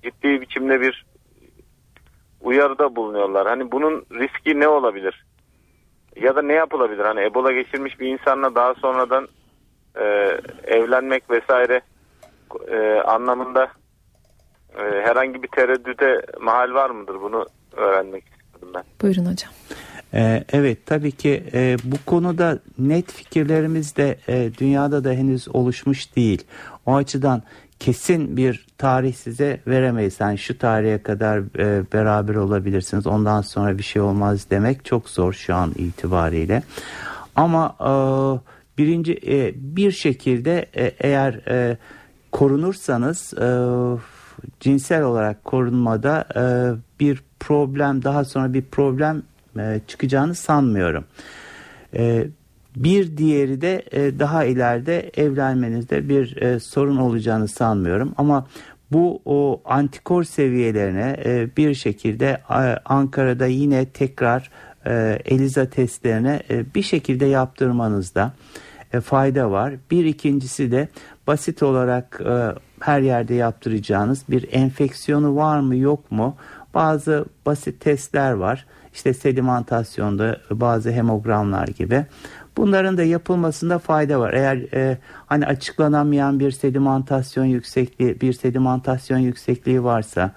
ciddi 0.04 0.42
biçimde 0.42 0.82
bir 0.82 1.06
uyarıda 2.42 2.96
bulunuyorlar. 2.96 3.48
Hani 3.48 3.72
bunun 3.72 4.06
riski 4.12 4.60
ne 4.60 4.68
olabilir? 4.68 5.26
Ya 6.16 6.36
da 6.36 6.42
ne 6.42 6.54
yapılabilir? 6.54 7.04
Hani 7.04 7.22
Ebola 7.22 7.52
geçirmiş 7.52 8.00
bir 8.00 8.08
insanla 8.08 8.56
daha 8.56 8.74
sonradan 8.74 9.28
e, 9.96 10.04
evlenmek 10.64 11.30
vesaire 11.30 11.82
e, 12.68 12.78
anlamında 13.00 13.68
e, 14.78 14.82
herhangi 14.82 15.44
bir 15.44 15.48
tereddüte 15.48 16.22
mahal 16.42 16.74
var 16.74 16.90
mıdır? 16.90 17.22
Bunu 17.22 17.46
öğrenmek 17.76 18.24
istedim 18.24 18.70
ben. 18.74 18.84
Buyurun 19.02 19.26
hocam. 19.26 19.52
Ee, 20.16 20.44
evet 20.54 20.86
tabii 20.86 21.12
ki 21.12 21.44
e, 21.54 21.78
bu 21.84 21.96
konuda 22.06 22.60
net 22.80 23.12
fikirlerimiz 23.12 23.96
de 23.96 24.18
e, 24.28 24.50
dünyada 24.58 25.04
da 25.04 25.12
henüz 25.12 25.56
oluşmuş 25.56 26.16
değil. 26.16 26.44
O 26.86 26.96
açıdan 26.96 27.44
kesin 27.86 28.38
bir 28.38 28.66
tarih 28.78 29.14
size 29.14 29.62
veremeyiz. 29.68 30.16
Yani 30.20 30.38
şu 30.38 30.58
tarihe 30.58 31.04
kadar 31.04 31.40
e, 31.60 31.84
beraber 31.94 32.36
olabilirsiniz 32.36 33.08
ondan 33.08 33.42
sonra 33.42 33.78
bir 33.78 33.84
şey 33.84 34.02
olmaz 34.02 34.46
demek 34.50 34.86
çok 34.86 35.10
zor 35.10 35.34
şu 35.34 35.56
an 35.56 35.72
itibariyle. 35.78 36.64
Ama 37.36 37.76
e, 37.80 37.92
birinci 38.78 39.20
e, 39.28 39.54
bir 39.56 39.92
şekilde 39.92 40.66
e, 40.76 40.84
eğer 41.00 41.34
e, 41.34 41.78
korunursanız 42.32 43.34
e, 43.34 43.48
cinsel 44.60 45.04
olarak 45.04 45.44
korunmada 45.44 46.26
e, 46.36 46.44
bir 47.00 47.24
problem 47.40 48.04
daha 48.04 48.26
sonra 48.26 48.54
bir 48.54 48.62
problem 48.62 49.24
e, 49.60 49.82
çıkacağını 49.88 50.36
sanmıyorum. 50.36 51.06
E, 51.96 52.28
bir 52.76 53.18
diğeri 53.18 53.62
de 53.62 53.84
e, 53.92 54.20
daha 54.20 54.46
ileride 54.46 55.12
evlenmenizde 55.18 56.10
bir 56.10 56.42
e, 56.42 56.60
sorun 56.60 56.98
olacağını 56.98 57.48
sanmıyorum 57.48 58.14
ama 58.18 58.48
bu 58.92 59.22
o 59.26 59.62
antikor 59.66 60.24
seviyelerine 60.24 61.16
e, 61.26 61.50
bir 61.58 61.74
şekilde 61.74 62.42
e, 62.50 62.54
Ankara'da 62.86 63.46
yine 63.46 63.86
tekrar 63.86 64.50
e, 64.86 65.20
ELISA 65.26 65.66
testlerine 65.66 66.42
e, 66.50 66.66
bir 66.76 66.82
şekilde 66.82 67.26
yaptırmanızda 67.26 68.34
e, 68.94 69.02
fayda 69.02 69.52
var. 69.52 69.74
Bir 69.92 70.06
ikincisi 70.06 70.72
de 70.72 70.88
basit 71.28 71.64
olarak 71.64 72.22
e, 72.26 72.54
her 72.80 73.02
yerde 73.02 73.34
yaptıracağınız 73.34 74.24
bir 74.30 74.48
enfeksiyonu 74.52 75.36
var 75.36 75.60
mı 75.60 75.76
yok 75.76 76.12
mu? 76.12 76.36
Bazı 76.74 77.26
basit 77.46 77.82
testler 77.82 78.32
var. 78.32 78.66
İşte 78.94 79.14
sedimentasyonda 79.14 80.42
bazı 80.52 80.92
hemogramlar 80.92 81.68
gibi. 81.68 82.06
Bunların 82.58 82.98
da 82.98 83.04
yapılmasında 83.04 83.80
fayda 83.80 84.20
var. 84.20 84.34
Eğer 84.34 84.58
e, 84.74 84.98
hani 85.26 85.46
açıklanamayan 85.46 86.40
bir 86.40 86.52
sedimentasyon 86.52 87.46
yüksekliği, 87.46 88.22
bir 88.22 88.34
sedimentasyon 88.34 89.18
yüksekliği 89.18 89.84
varsa 89.84 90.32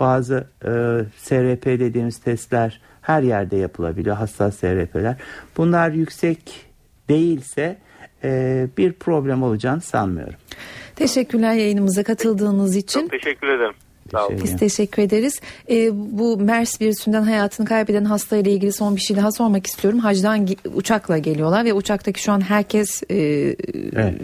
bazı 0.00 0.48
e, 0.64 0.70
SRP 1.16 1.66
dediğimiz 1.66 2.18
testler 2.18 2.80
her 3.02 3.22
yerde 3.22 3.56
yapılabiliyor. 3.56 4.16
Hassas 4.16 4.56
SRP'ler. 4.56 5.16
Bunlar 5.56 5.90
yüksek 5.90 6.66
değilse 7.08 7.76
e, 8.24 8.66
bir 8.78 8.92
problem 8.92 9.42
olacağını 9.42 9.80
sanmıyorum. 9.80 10.34
Teşekkürler 10.96 11.54
yayınımıza 11.54 12.02
katıldığınız 12.02 12.76
için. 12.76 13.00
Çok 13.00 13.10
teşekkür 13.10 13.48
ederim. 13.48 13.74
Sağ 14.12 14.26
olun. 14.26 14.40
Biz 14.44 14.56
teşekkür 14.56 15.02
ederiz. 15.02 15.40
Ee, 15.70 15.90
bu 15.94 16.36
MERS 16.36 16.80
virüsünden 16.80 17.22
hayatını 17.22 17.66
kaybeden 17.66 18.04
hastayla 18.04 18.52
ilgili 18.52 18.72
son 18.72 18.96
bir 18.96 19.00
şey 19.00 19.16
daha 19.16 19.32
sormak 19.32 19.66
istiyorum. 19.66 19.98
Hacdan 19.98 20.48
uçakla 20.74 21.18
geliyorlar 21.18 21.64
ve 21.64 21.72
uçaktaki 21.72 22.22
şu 22.22 22.32
an 22.32 22.40
herkes 22.40 23.02
e, 23.10 23.16
Evet. 23.16 24.20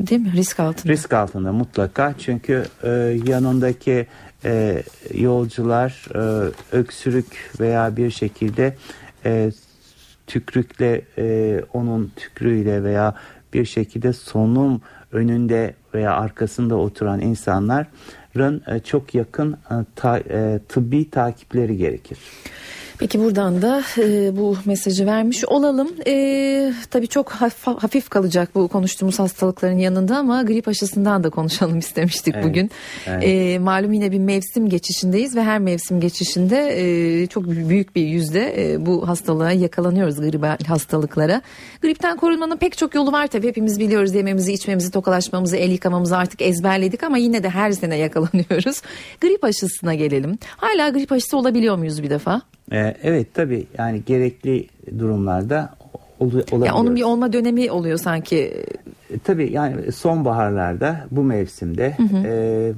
değil 0.00 0.20
mi 0.20 0.32
risk 0.32 0.60
altında? 0.60 0.92
Risk 0.92 1.12
altında 1.12 1.52
mutlaka 1.52 2.14
çünkü 2.18 2.64
e, 2.82 2.90
yanındaki 3.26 4.06
e, 4.44 4.82
yolcular 5.14 6.08
e, 6.14 6.50
öksürük 6.72 7.50
veya 7.60 7.96
bir 7.96 8.10
şekilde 8.10 8.76
e, 9.24 9.50
tükrükle 10.26 11.02
e, 11.18 11.60
onun 11.72 12.12
tükrüğüyle 12.16 12.84
veya 12.84 13.14
bir 13.52 13.64
şekilde 13.64 14.12
solunum 14.12 14.80
önünde 15.12 15.74
veya 15.94 16.12
arkasında 16.12 16.76
oturan 16.76 17.20
insanların 17.20 17.86
e, 17.86 18.23
çok 18.84 19.14
yakın 19.14 19.52
e, 19.52 20.18
e, 20.30 20.60
tıbbi 20.68 21.10
takipleri 21.10 21.76
gerekir. 21.76 22.18
Peki 22.98 23.20
buradan 23.20 23.62
da 23.62 23.82
e, 23.98 24.36
bu 24.36 24.56
mesajı 24.64 25.06
vermiş 25.06 25.44
olalım. 25.44 25.88
E, 26.06 26.72
tabii 26.90 27.08
çok 27.08 27.28
haf- 27.30 27.78
hafif 27.82 28.08
kalacak 28.08 28.54
bu 28.54 28.68
konuştuğumuz 28.68 29.18
hastalıkların 29.18 29.78
yanında 29.78 30.16
ama 30.16 30.42
grip 30.42 30.68
aşısından 30.68 31.24
da 31.24 31.30
konuşalım 31.30 31.78
istemiştik 31.78 32.34
Evet, 32.34 32.44
bugün. 32.46 32.70
evet. 33.06 33.22
E, 33.26 33.58
malum 33.58 33.92
yine 33.92 34.12
bir 34.12 34.18
mevsim 34.18 34.68
geçişindeyiz 34.68 35.36
ve 35.36 35.42
her 35.42 35.58
mevsim 35.58 36.00
geçişinde 36.00 36.74
e, 37.22 37.26
çok 37.26 37.44
büyük 37.46 37.96
bir 37.96 38.06
yüzde 38.06 38.72
e, 38.72 38.86
bu 38.86 39.08
hastalığa 39.08 39.52
yakalanıyoruz 39.52 40.20
gribal 40.20 40.58
hastalıklara. 40.66 41.42
Gripten 41.82 42.16
korunmanın 42.16 42.56
pek 42.56 42.78
çok 42.78 42.94
yolu 42.94 43.12
var 43.12 43.26
tabii 43.26 43.48
hepimiz 43.48 43.80
biliyoruz 43.80 44.14
yememizi, 44.14 44.52
içmemizi, 44.52 44.90
tokalaşmamızı, 44.90 45.56
el 45.56 45.70
yıkamamızı 45.70 46.16
artık 46.16 46.42
ezberledik 46.42 47.02
ama 47.02 47.18
yine 47.18 47.42
de 47.42 47.50
her 47.50 47.72
sene 47.72 47.96
yakalanıyoruz. 47.96 48.82
Grip 49.20 49.44
aşısına 49.44 49.94
gelelim. 49.94 50.38
Hala 50.56 50.88
grip 50.88 51.12
aşısı 51.12 51.36
olabiliyor 51.36 51.76
muyuz 51.76 52.02
bir 52.02 52.10
defa? 52.10 52.42
E, 52.72 52.96
evet 53.02 53.34
tabii 53.34 53.66
yani 53.78 54.02
gerekli 54.06 54.66
durumlarda 54.98 55.74
ol- 56.20 56.26
olabiliyor. 56.32 56.66
Ya 56.66 56.74
onun 56.74 56.96
bir 56.96 57.02
olma 57.02 57.32
dönemi 57.32 57.70
oluyor 57.70 57.98
sanki. 57.98 58.36
E, 59.10 59.18
Tabii 59.24 59.52
yani 59.52 59.92
sonbaharlarda 59.92 61.06
bu 61.10 61.22
mevsimde 61.22 61.96
e, 62.24 62.72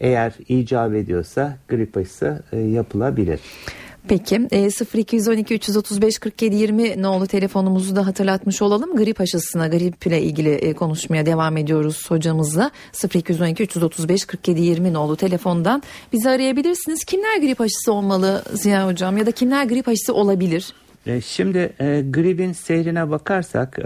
eğer 0.00 0.32
icap 0.48 0.94
ediyorsa 0.94 1.56
grip 1.68 1.96
aşısı 1.96 2.42
e, 2.52 2.58
yapılabilir. 2.58 3.40
Peki 4.08 4.48
e, 4.52 4.68
0212 4.94 5.54
335 5.54 6.18
47 6.18 6.56
20 6.56 7.02
nolu 7.02 7.26
telefonumuzu 7.26 7.96
da 7.96 8.06
hatırlatmış 8.06 8.62
olalım. 8.62 8.96
Grip 8.96 9.20
aşısına 9.20 9.68
griple 9.68 10.22
ilgili 10.22 10.50
e, 10.50 10.74
konuşmaya 10.74 11.26
devam 11.26 11.56
ediyoruz 11.56 12.10
hocamızla. 12.10 12.70
0212 13.14 13.62
335 13.62 14.24
47 14.24 14.60
20 14.60 14.92
nolu 14.92 15.16
telefondan 15.16 15.82
bizi 16.12 16.30
arayabilirsiniz. 16.30 17.04
Kimler 17.04 17.38
grip 17.40 17.60
aşısı 17.60 17.92
olmalı 17.92 18.44
Ziya 18.52 18.86
hocam 18.86 19.16
ya 19.16 19.26
da 19.26 19.30
kimler 19.30 19.64
grip 19.64 19.88
aşısı 19.88 20.14
olabilir? 20.14 20.74
E, 21.06 21.20
Şimdi 21.20 21.72
e, 21.80 22.04
gripin 22.10 22.52
seyrine 22.52 23.10
bakarsak 23.10 23.78
e, 23.78 23.82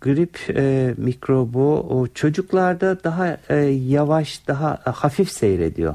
grip 0.00 0.38
e, 0.56 0.94
mikrobu 0.96 1.86
o 1.90 2.06
çocuklarda 2.06 3.04
daha 3.04 3.36
e, 3.48 3.56
yavaş 3.88 4.46
daha 4.48 4.78
hafif 4.84 5.30
seyrediyor. 5.30 5.94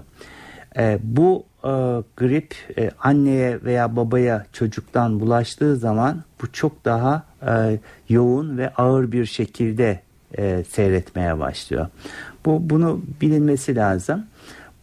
E, 0.78 1.00
bu 1.04 1.44
e, 1.64 1.70
grip 2.18 2.56
e, 2.78 2.92
anneye 3.00 3.64
veya 3.64 3.96
babaya 3.96 4.46
çocuktan 4.54 5.20
bulaştığı 5.20 5.76
zaman 5.78 6.24
bu 6.42 6.52
çok 6.52 6.86
daha 6.86 7.24
e, 7.48 7.80
yoğun 8.10 8.58
ve 8.58 8.74
ağır 8.74 9.12
bir 9.12 9.26
şekilde 9.26 10.00
e, 10.38 10.64
seyretmeye 10.70 11.40
başlıyor. 11.40 11.88
Bu 12.46 12.70
bunu 12.70 13.02
bilinmesi 13.22 13.76
lazım. 13.76 14.26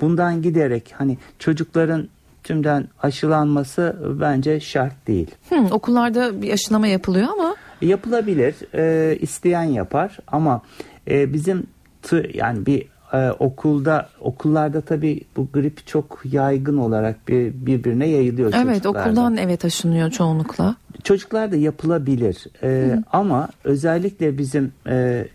Bundan 0.01 0.43
giderek 0.43 0.95
hani 0.99 1.19
çocukların 1.39 2.09
tümden 2.45 2.89
aşılanması 3.03 3.97
bence 4.21 4.61
şart 4.61 5.07
değil. 5.07 5.31
Hmm, 5.49 5.73
okullarda 5.73 6.43
bir 6.43 6.53
aşılama 6.53 6.87
yapılıyor 6.87 7.29
ama 7.33 7.57
Yapılabilir, 7.81 8.55
e, 8.75 9.17
isteyen 9.17 9.63
yapar 9.63 10.19
ama 10.27 10.63
e, 11.11 11.33
bizim 11.33 11.67
tı, 12.03 12.31
yani 12.35 12.67
bir 12.67 12.87
e, 13.13 13.31
okulda 13.31 14.09
okullarda 14.21 14.81
tabii 14.81 15.21
bu 15.37 15.49
grip 15.53 15.87
çok 15.87 16.21
yaygın 16.33 16.77
olarak 16.77 17.29
bir 17.29 17.53
birbirine 17.55 18.07
yayılıyor 18.09 18.53
evet 18.57 18.75
çocuklarda. 18.83 19.01
okuldan 19.01 19.37
evet 19.37 19.65
aşınıyor 19.65 20.11
çoğunlukla. 20.11 20.77
Çocuklarda 21.05 21.57
yapılabilir 21.57 22.47
E, 22.63 22.99
ama 23.13 23.49
özellikle 23.65 24.39
bizim 24.39 24.73
e, 24.87 25.29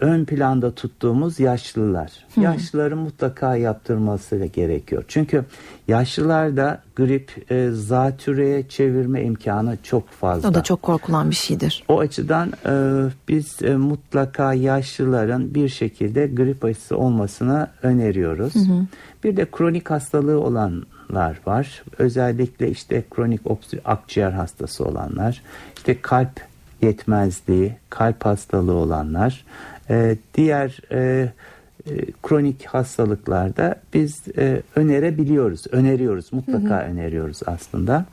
ön 0.00 0.24
planda 0.24 0.74
tuttuğumuz 0.74 1.40
yaşlılar. 1.40 2.12
Hı. 2.34 2.40
Yaşlıların 2.40 2.98
mutlaka 2.98 3.56
yaptırması 3.56 4.36
gerekiyor. 4.36 5.04
Çünkü 5.08 5.44
yaşlılarda 5.88 6.82
grip 6.96 7.52
e, 7.52 7.70
zatürreye 7.70 8.68
çevirme 8.68 9.22
imkanı 9.22 9.76
çok 9.82 10.08
fazla. 10.08 10.48
O 10.48 10.54
da 10.54 10.62
çok 10.62 10.82
korkulan 10.82 11.30
bir 11.30 11.34
şeydir. 11.34 11.84
O 11.88 12.00
açıdan 12.00 12.52
e, 12.66 12.72
biz 13.28 13.62
e, 13.62 13.76
mutlaka 13.76 14.54
yaşlıların 14.54 15.54
bir 15.54 15.68
şekilde 15.68 16.26
grip 16.26 16.64
aşısı 16.64 16.96
olmasını 16.96 17.68
öneriyoruz. 17.82 18.54
Hı 18.54 18.58
hı. 18.58 18.86
Bir 19.24 19.36
de 19.36 19.46
kronik 19.50 19.90
hastalığı 19.90 20.40
olanlar 20.40 21.40
var. 21.46 21.82
Özellikle 21.98 22.70
işte 22.70 23.04
kronik 23.10 23.40
akciğer 23.84 24.30
hastası 24.30 24.84
olanlar, 24.84 25.42
işte 25.76 26.00
kalp 26.00 26.40
yetmezliği, 26.82 27.76
kalp 27.90 28.24
hastalığı 28.24 28.74
olanlar, 28.74 29.44
e, 29.90 30.16
diğer 30.34 30.80
e, 30.92 31.28
kronik 32.22 32.64
hastalıklarda 32.64 33.74
biz 33.94 34.22
e, 34.38 34.62
önerebiliyoruz, 34.74 35.64
öneriyoruz, 35.72 36.32
mutlaka 36.32 36.82
hı 36.82 36.86
hı. 36.86 36.90
öneriyoruz 36.90 37.40
aslında. 37.46 38.06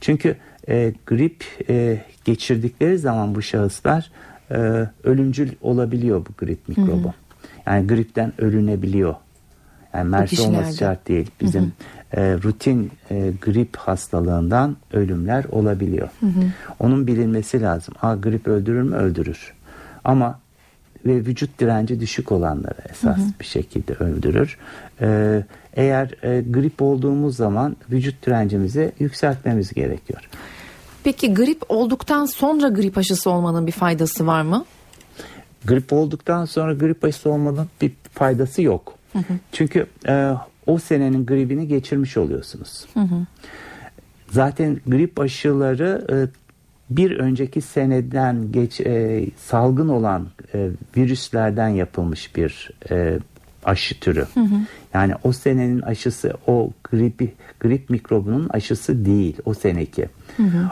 Çünkü 0.00 0.36
e, 0.68 0.92
grip 1.06 1.44
e, 1.68 1.98
geçirdikleri 2.24 2.98
zaman 2.98 3.34
bu 3.34 3.42
şahıslar 3.42 4.10
e, 4.50 4.88
ölümcül 5.04 5.50
olabiliyor 5.60 6.26
bu 6.26 6.46
grip 6.46 6.68
mikrobu. 6.68 7.04
Hı 7.04 7.08
hı. 7.08 7.12
Yani 7.66 7.86
gripten 7.86 8.32
ölünebiliyor. 8.38 9.14
Yani 9.94 10.08
MERS 10.08 10.40
olması 10.40 10.76
şart 10.76 11.08
değil. 11.08 11.30
Bizim 11.40 11.62
hı 11.62 11.66
hı. 11.66 12.20
E, 12.20 12.34
rutin 12.42 12.90
e, 13.10 13.32
grip 13.42 13.76
hastalığından 13.76 14.76
ölümler 14.92 15.44
olabiliyor. 15.44 16.08
Hı 16.20 16.26
hı. 16.26 16.44
Onun 16.78 17.06
bilinmesi 17.06 17.62
lazım. 17.62 17.94
A 18.02 18.14
grip 18.14 18.48
öldürür 18.48 18.82
mü? 18.82 18.96
Öldürür. 18.96 19.52
Ama 20.04 20.40
ve 21.06 21.16
vücut 21.16 21.58
direnci 21.58 22.00
düşük 22.00 22.32
olanları 22.32 22.78
esas 22.90 23.16
hı 23.16 23.20
hı. 23.20 23.26
bir 23.40 23.44
şekilde 23.44 23.94
öldürür. 23.94 24.58
Ee, 25.00 25.42
eğer 25.74 26.14
e, 26.22 26.42
grip 26.50 26.82
olduğumuz 26.82 27.36
zaman 27.36 27.76
vücut 27.90 28.26
direncimizi 28.26 28.92
yükseltmemiz 28.98 29.72
gerekiyor. 29.72 30.28
Peki 31.04 31.34
grip 31.34 31.62
olduktan 31.68 32.26
sonra 32.26 32.68
grip 32.68 32.98
aşısı 32.98 33.30
olmanın 33.30 33.66
bir 33.66 33.72
faydası 33.72 34.26
var 34.26 34.42
mı? 34.42 34.64
Grip 35.64 35.92
olduktan 35.92 36.44
sonra 36.44 36.74
grip 36.74 37.04
aşısı 37.04 37.30
olmanın 37.30 37.68
bir 37.80 37.92
faydası 38.12 38.62
yok. 38.62 38.94
Hı 39.12 39.18
hı. 39.18 39.32
Çünkü 39.52 39.86
e, 40.08 40.32
o 40.66 40.78
senenin 40.78 41.26
gripini 41.26 41.68
geçirmiş 41.68 42.16
oluyorsunuz. 42.16 42.84
Hı 42.94 43.00
hı. 43.00 43.26
Zaten 44.30 44.80
grip 44.86 45.20
aşıları 45.20 46.06
e, 46.10 46.16
bir 46.96 47.18
önceki 47.18 47.60
seneden 47.60 48.52
geç 48.52 48.80
e, 48.80 49.26
salgın 49.36 49.88
olan 49.88 50.28
e, 50.54 50.70
virüslerden 50.96 51.68
yapılmış 51.68 52.36
bir 52.36 52.70
e, 52.90 53.18
aşı 53.64 54.00
türü. 54.00 54.26
Hı 54.34 54.40
hı. 54.40 54.54
Yani 54.94 55.14
o 55.24 55.32
senenin 55.32 55.80
aşısı 55.80 56.32
o 56.46 56.70
grip 56.90 57.36
grip 57.60 57.90
mikrobunun 57.90 58.48
aşısı 58.48 59.04
değil 59.04 59.36
o 59.44 59.54
seneki. 59.54 60.08
Hı 60.36 60.42
hı. 60.42 60.70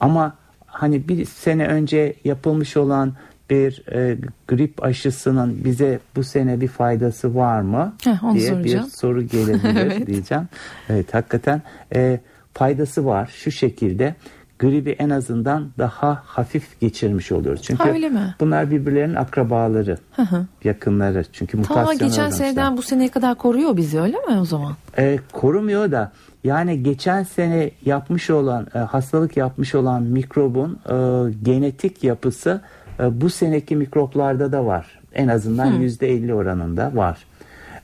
Ama 0.00 0.36
hani 0.66 1.08
bir 1.08 1.24
sene 1.24 1.66
önce 1.66 2.14
yapılmış 2.24 2.76
olan 2.76 3.12
bir 3.50 3.82
e, 3.92 4.16
grip 4.48 4.84
aşısının 4.84 5.64
bize 5.64 5.98
bu 6.16 6.24
sene 6.24 6.60
bir 6.60 6.68
faydası 6.68 7.34
var 7.34 7.60
mı 7.60 7.94
Heh, 8.04 8.34
diye 8.34 8.48
soracağım. 8.48 8.86
bir 8.86 8.90
soru 8.90 9.22
gelebilir 9.26 9.76
evet. 9.76 10.06
diyeceğim. 10.06 10.48
Evet 10.88 11.14
hakikaten 11.14 11.62
e, 11.94 12.20
faydası 12.54 13.06
var 13.06 13.30
şu 13.34 13.50
şekilde 13.50 14.14
gribi 14.58 14.90
en 14.90 15.10
azından 15.10 15.70
daha 15.78 16.22
hafif 16.26 16.80
geçirmiş 16.80 17.32
oluyoruz. 17.32 17.62
Çünkü 17.62 17.82
ha, 17.82 17.90
öyle 17.90 18.08
mi? 18.08 18.34
bunlar 18.40 18.70
birbirlerinin 18.70 19.14
akrabaları, 19.14 19.98
hı 20.16 20.22
hı. 20.22 20.46
yakınları. 20.64 21.24
Çünkü 21.32 21.56
mutasyon 21.56 21.98
Ta 21.98 22.06
geçen 22.06 22.30
seneden 22.30 22.76
bu 22.76 22.82
seneye 22.82 23.08
kadar 23.08 23.34
koruyor 23.34 23.76
bizi 23.76 24.00
öyle 24.00 24.16
mi 24.16 24.40
o 24.40 24.44
zaman? 24.44 24.72
E, 24.98 25.18
korumuyor 25.32 25.90
da 25.90 26.12
yani 26.44 26.82
geçen 26.82 27.22
sene 27.22 27.70
yapmış 27.84 28.30
olan 28.30 28.66
e, 28.74 28.78
hastalık 28.78 29.36
yapmış 29.36 29.74
olan 29.74 30.02
mikrobun 30.02 30.78
e, 30.86 30.94
genetik 31.42 32.04
yapısı 32.04 32.60
e, 33.00 33.20
bu 33.20 33.30
seneki 33.30 33.76
mikroplarda 33.76 34.52
da 34.52 34.66
var. 34.66 35.00
En 35.14 35.28
azından 35.28 35.66
yüzde 35.66 36.10
50 36.10 36.34
oranında 36.34 36.90
var. 36.94 37.18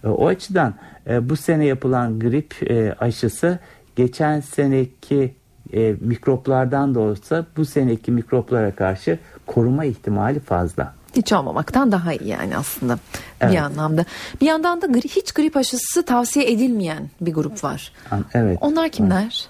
E, 0.05 0.09
o 0.09 0.27
açıdan 0.27 0.75
e, 1.07 1.29
bu 1.29 1.37
sene 1.37 1.67
yapılan 1.67 2.21
grip 2.21 2.71
e, 2.71 2.95
aşısı 3.01 3.59
geçen 3.97 4.41
seneki 4.41 5.35
e, 5.73 5.95
mikroplardan 6.01 6.95
da 6.95 7.01
olsa 7.01 7.47
bu 7.57 7.65
seneki 7.65 8.13
mikroplara 8.13 8.75
karşı 8.75 9.19
koruma 9.47 9.85
ihtimali 9.85 10.41
fazla. 10.41 10.95
Hiç 11.17 11.33
olmamaktan 11.33 11.93
daha 11.93 12.13
iyi 12.13 12.29
yani 12.29 12.57
aslında 12.57 12.99
evet. 13.41 13.53
bir 13.53 13.59
anlamda. 13.59 14.05
Bir 14.41 14.47
yandan 14.47 14.83
da 14.83 14.87
gri, 14.87 15.09
hiç 15.09 15.33
grip 15.33 15.57
aşısı 15.57 16.05
tavsiye 16.05 16.53
edilmeyen 16.53 17.11
bir 17.21 17.35
grup 17.35 17.65
var. 17.65 17.93
Evet. 18.35 18.59
Onlar 18.61 18.89
kimler? 18.89 19.49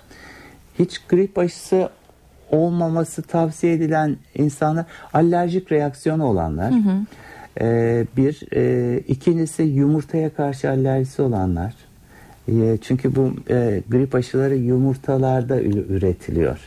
Hiç 0.78 0.98
grip 0.98 1.38
aşısı 1.38 1.88
olmaması 2.50 3.22
tavsiye 3.22 3.72
edilen 3.72 4.16
insanlar 4.34 4.84
alerjik 5.12 5.72
reaksiyonu 5.72 6.24
olanlar. 6.24 6.72
Hı 6.72 6.76
hı. 6.76 6.96
Ee, 7.60 8.06
bir, 8.16 8.56
e, 8.56 8.98
ikincisi 8.98 9.62
yumurtaya 9.62 10.34
karşı 10.34 10.70
alerjisi 10.70 11.22
olanlar. 11.22 11.74
E, 12.48 12.78
çünkü 12.80 13.16
bu 13.16 13.32
e, 13.50 13.82
grip 13.88 14.14
aşıları 14.14 14.54
yumurtalarda 14.54 15.62
üretiliyor. 15.62 16.58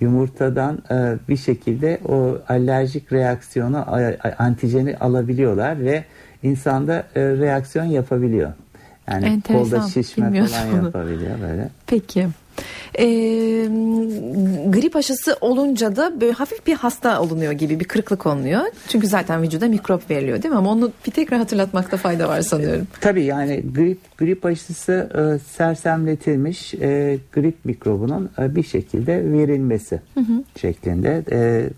Yumurtadan 0.00 0.82
e, 0.90 1.16
bir 1.28 1.36
şekilde 1.36 2.00
o 2.08 2.38
alerjik 2.48 3.12
reaksiyonu, 3.12 3.84
antijeni 4.38 4.96
alabiliyorlar 4.96 5.80
ve 5.80 6.04
insanda 6.42 7.06
e, 7.14 7.20
reaksiyon 7.20 7.84
yapabiliyor. 7.84 8.52
Yani 9.10 9.26
Enteresan, 9.26 9.70
kolda 9.70 9.88
şişme 9.88 10.46
falan 10.46 10.84
yapabiliyor 10.84 11.40
böyle. 11.40 11.68
Peki. 11.86 12.28
E, 12.98 13.04
grip 14.68 14.96
aşısı 14.96 15.36
olunca 15.40 15.96
da 15.96 16.20
böyle 16.20 16.32
hafif 16.32 16.66
bir 16.66 16.74
hasta 16.74 17.22
olunuyor 17.22 17.52
gibi 17.52 17.80
bir 17.80 17.84
kırıklık 17.84 18.26
olunuyor. 18.26 18.60
Çünkü 18.88 19.06
zaten 19.06 19.42
vücuda 19.42 19.68
mikrop 19.68 20.10
veriliyor 20.10 20.42
değil 20.42 20.52
mi? 20.52 20.58
Ama 20.58 20.70
onu 20.70 20.92
bir 21.06 21.10
tekrar 21.10 21.38
hatırlatmakta 21.38 21.96
fayda 21.96 22.28
var 22.28 22.40
sanıyorum. 22.40 22.86
Tabii 23.00 23.24
yani 23.24 23.62
grip 23.74 24.18
grip 24.18 24.46
aşısı 24.46 25.10
e, 25.14 25.38
sersemletilmiş 25.56 26.74
e, 26.74 27.18
grip 27.32 27.64
mikrobunun 27.64 28.30
e, 28.38 28.56
bir 28.56 28.62
şekilde 28.62 29.32
verilmesi 29.32 30.00
hı 30.14 30.20
hı. 30.20 30.44
şeklinde 30.60 31.24
e, 31.30 31.68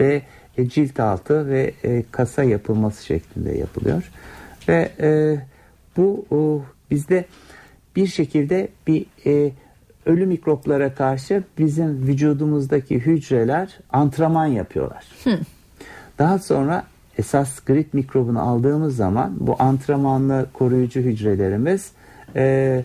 ve 0.00 0.22
cilt 0.68 1.00
altı 1.00 1.48
ve 1.48 1.72
e, 1.84 2.04
kasa 2.10 2.44
yapılması 2.44 3.04
şeklinde 3.04 3.58
yapılıyor. 3.58 4.10
Ve 4.68 4.90
e, 5.00 5.38
bu 5.96 6.26
o, 6.30 6.62
bizde 6.90 7.24
bir 7.96 8.06
şekilde 8.06 8.68
bir 8.86 9.06
e, 9.26 9.52
ölü 10.06 10.26
mikroplara 10.26 10.94
karşı 10.94 11.42
bizim 11.58 12.06
vücudumuzdaki 12.06 12.98
hücreler 12.98 13.78
antrenman 13.92 14.46
yapıyorlar. 14.46 15.04
Hı. 15.24 15.38
Daha 16.18 16.38
sonra 16.38 16.84
esas 17.18 17.60
grip 17.60 17.94
mikrobunu 17.94 18.40
aldığımız 18.42 18.96
zaman 18.96 19.36
bu 19.40 19.56
antrenmanlı 19.58 20.46
koruyucu 20.52 21.00
hücrelerimiz 21.00 21.92
e, 22.36 22.84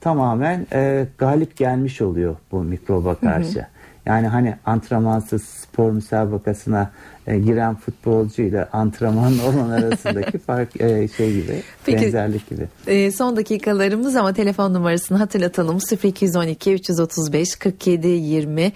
tamamen 0.00 0.66
e, 0.72 1.06
galip 1.18 1.56
gelmiş 1.56 2.00
oluyor 2.00 2.36
bu 2.52 2.62
mikroba 2.62 3.14
karşı. 3.14 3.58
Hı 3.58 3.62
hı. 3.62 3.77
Yani 4.08 4.26
hani 4.26 4.56
antrenmansız 4.66 5.42
spor 5.44 5.90
müsabakasına 5.90 6.90
e, 7.26 7.38
giren 7.38 7.74
futbolcuyla 7.74 8.68
antrenman 8.72 9.32
olan 9.48 9.70
arasındaki 9.70 10.38
fark 10.38 10.80
e, 10.80 11.08
şey 11.08 11.32
gibi 11.32 11.62
Peki, 11.86 12.04
benzerlik 12.04 12.50
gibi. 12.50 12.68
E, 12.86 13.12
son 13.12 13.36
dakikalarımız 13.36 14.16
ama 14.16 14.32
telefon 14.32 14.74
numarasını 14.74 15.18
hatırlatalım 15.18 15.78
0212 16.04 16.72
335 16.72 17.56
47 17.56 18.08
20 18.08 18.72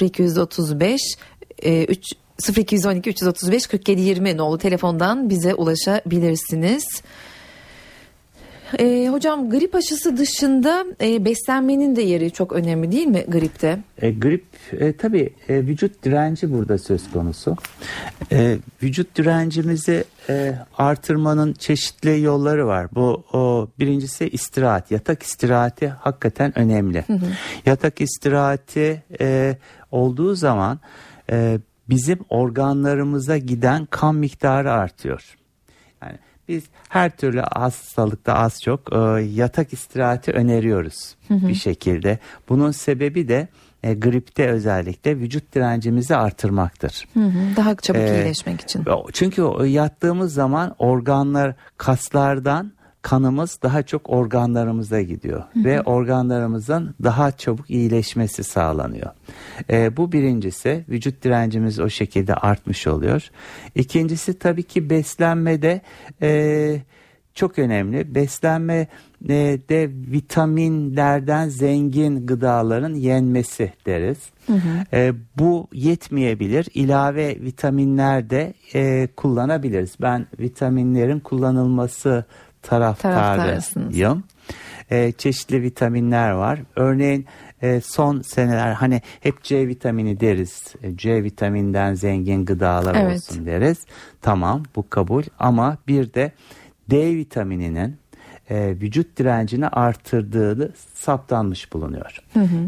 0235 0.00 1.00
e, 1.62 1.84
3 1.84 2.12
0212 2.56 3.10
335 3.10 3.66
47 3.66 4.00
20 4.00 4.36
nolu 4.36 4.58
telefondan 4.58 5.30
bize 5.30 5.54
ulaşabilirsiniz. 5.54 6.84
E, 8.78 9.08
hocam 9.08 9.50
grip 9.50 9.74
aşısı 9.74 10.16
dışında 10.16 10.84
e, 11.00 11.24
beslenmenin 11.24 11.96
de 11.96 12.02
yeri 12.02 12.30
çok 12.30 12.52
önemli 12.52 12.92
değil 12.92 13.06
mi 13.06 13.24
gripte? 13.28 13.78
E, 13.98 14.10
grip 14.10 14.44
e, 14.72 14.96
tabii 14.96 15.32
e, 15.48 15.56
vücut 15.56 16.02
direnci 16.02 16.52
burada 16.52 16.78
söz 16.78 17.10
konusu. 17.10 17.56
E, 18.32 18.56
vücut 18.82 19.16
direncimizi 19.16 20.04
e, 20.28 20.54
artırmanın 20.78 21.52
çeşitli 21.52 22.20
yolları 22.20 22.66
var. 22.66 22.86
Bu 22.94 23.24
o 23.32 23.68
birincisi 23.78 24.28
istirahat. 24.28 24.90
Yatak 24.90 25.22
istirahati 25.22 25.88
hakikaten 25.88 26.58
önemli. 26.58 27.04
Hı 27.06 27.12
hı. 27.12 27.26
Yatak 27.66 28.00
istirahati 28.00 29.02
e, 29.20 29.56
olduğu 29.90 30.34
zaman 30.34 30.80
e, 31.30 31.58
bizim 31.88 32.18
organlarımıza 32.28 33.36
giden 33.36 33.86
kan 33.86 34.14
miktarı 34.14 34.72
artıyor. 34.72 35.36
Biz 36.48 36.64
her 36.88 37.16
türlü 37.16 37.40
hastalıkta 37.40 38.34
az 38.34 38.62
çok 38.62 38.92
e, 38.92 38.98
yatak 39.22 39.72
istirahati 39.72 40.32
öneriyoruz 40.32 41.16
bir 41.30 41.54
şekilde. 41.54 42.18
Bunun 42.48 42.70
sebebi 42.70 43.28
de 43.28 43.48
e, 43.82 43.94
gripte 43.94 44.48
özellikle 44.48 45.18
vücut 45.18 45.54
direncimizi 45.54 46.16
artırmaktır. 46.16 47.08
Hı 47.14 47.20
hı, 47.20 47.56
daha 47.56 47.74
çabuk 47.74 48.00
Ee, 48.00 48.16
iyileşmek 48.16 48.60
için. 48.60 48.84
Çünkü 49.12 49.42
yattığımız 49.66 50.34
zaman 50.34 50.74
organlar 50.78 51.54
kaslardan 51.76 52.72
kanımız 53.04 53.58
daha 53.62 53.82
çok 53.82 54.10
organlarımıza 54.10 55.02
gidiyor 55.02 55.42
ve 55.56 55.82
organlarımızın 55.82 56.94
daha 57.02 57.32
çabuk 57.32 57.70
iyileşmesi 57.70 58.44
sağlanıyor. 58.44 59.10
Ee, 59.70 59.96
bu 59.96 60.12
birincisi 60.12 60.84
vücut 60.88 61.24
direncimiz 61.24 61.80
o 61.80 61.88
şekilde 61.88 62.34
artmış 62.34 62.86
oluyor. 62.86 63.30
İkincisi 63.74 64.38
tabii 64.38 64.62
ki 64.62 64.90
beslenmede 64.90 65.80
e, 66.22 66.80
çok 67.34 67.58
önemli. 67.58 68.14
Beslenme 68.14 68.86
e, 69.28 69.58
de 69.68 69.90
vitaminlerden 69.90 71.48
zengin 71.48 72.26
gıdaların 72.26 72.94
yenmesi 72.94 73.72
deriz. 73.86 74.18
E, 74.92 75.12
bu 75.38 75.68
yetmeyebilir. 75.72 76.68
İlave 76.74 77.40
vitaminler 77.40 78.30
de 78.30 78.54
e, 78.74 79.08
kullanabiliriz. 79.16 79.94
Ben 80.00 80.26
vitaminlerin 80.40 81.20
kullanılması. 81.20 82.24
Taraftarıyım. 82.68 84.24
E, 84.90 85.12
çeşitli 85.12 85.62
vitaminler 85.62 86.30
var. 86.30 86.60
Örneğin 86.76 87.26
e, 87.62 87.80
son 87.80 88.20
seneler 88.20 88.72
hani 88.72 89.02
hep 89.20 89.42
C 89.42 89.68
vitamini 89.68 90.20
deriz. 90.20 90.74
E, 90.82 90.96
C 90.96 91.22
vitaminden 91.22 91.94
zengin 91.94 92.44
gıdalar 92.44 92.94
Evet. 92.94 93.16
olsun 93.16 93.46
deriz. 93.46 93.78
Tamam 94.22 94.62
bu 94.76 94.88
kabul 94.90 95.22
ama 95.38 95.78
bir 95.88 96.14
de 96.14 96.32
D 96.90 97.16
vitamininin 97.16 97.96
e, 98.50 98.68
vücut 98.80 99.16
direncini 99.18 99.68
artırdığını 99.68 100.70
saptanmış 100.94 101.72
bulunuyor. 101.72 102.18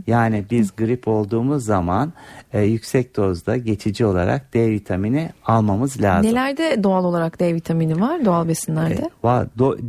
Yani 0.07 0.45
biz 0.51 0.77
grip 0.77 1.09
olduğumuz 1.09 1.64
zaman 1.64 2.12
e, 2.53 2.62
yüksek 2.62 3.16
dozda 3.16 3.57
geçici 3.57 4.07
olarak 4.07 4.55
D 4.55 4.70
vitamini 4.70 5.31
almamız 5.45 6.03
lazım. 6.03 6.31
Nelerde 6.31 6.83
doğal 6.85 7.05
olarak 7.05 7.41
D 7.41 7.55
vitamini 7.55 8.01
var 8.01 8.24
doğal 8.24 8.49
besinlerde? 8.49 9.11
E, 9.24 9.24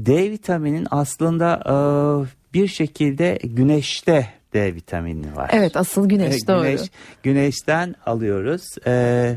D 0.05 0.31
vitaminin 0.31 0.87
aslında 0.91 1.59
e, 1.65 1.73
bir 2.53 2.67
şekilde 2.67 3.39
güneşte 3.43 4.27
D 4.53 4.75
vitamini 4.75 5.35
var. 5.35 5.49
Evet 5.53 5.77
asıl 5.77 6.09
güneş 6.09 6.43
E, 6.43 6.47
doğru. 6.47 6.61
güneş 6.63 6.81
güneşten 7.23 7.95
alıyoruz. 8.05 8.63
E, 8.87 9.35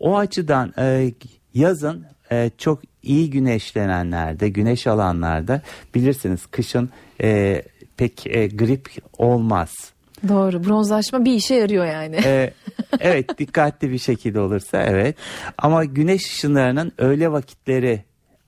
o 0.00 0.16
açıdan 0.18 0.72
e, 0.78 1.12
yazın 1.54 2.04
e, 2.32 2.50
çok 2.58 2.80
iyi 3.02 3.30
güneşlenenlerde, 3.30 4.48
güneş 4.48 4.86
alanlarda 4.86 5.62
bilirsiniz 5.94 6.46
kışın 6.46 6.90
e, 7.22 7.62
pek 7.96 8.26
e, 8.26 8.46
grip 8.46 8.88
olmaz. 9.18 9.92
Doğru 10.28 10.64
bronzlaşma 10.64 11.24
bir 11.24 11.32
işe 11.32 11.54
yarıyor 11.54 11.86
yani. 11.86 12.16
Ee, 12.24 12.52
evet 13.00 13.38
dikkatli 13.38 13.90
bir 13.90 13.98
şekilde 13.98 14.40
olursa 14.40 14.82
evet 14.82 15.16
ama 15.58 15.84
güneş 15.84 16.22
ışınlarının 16.26 16.92
öğle 16.98 17.32
vakitleri 17.32 18.04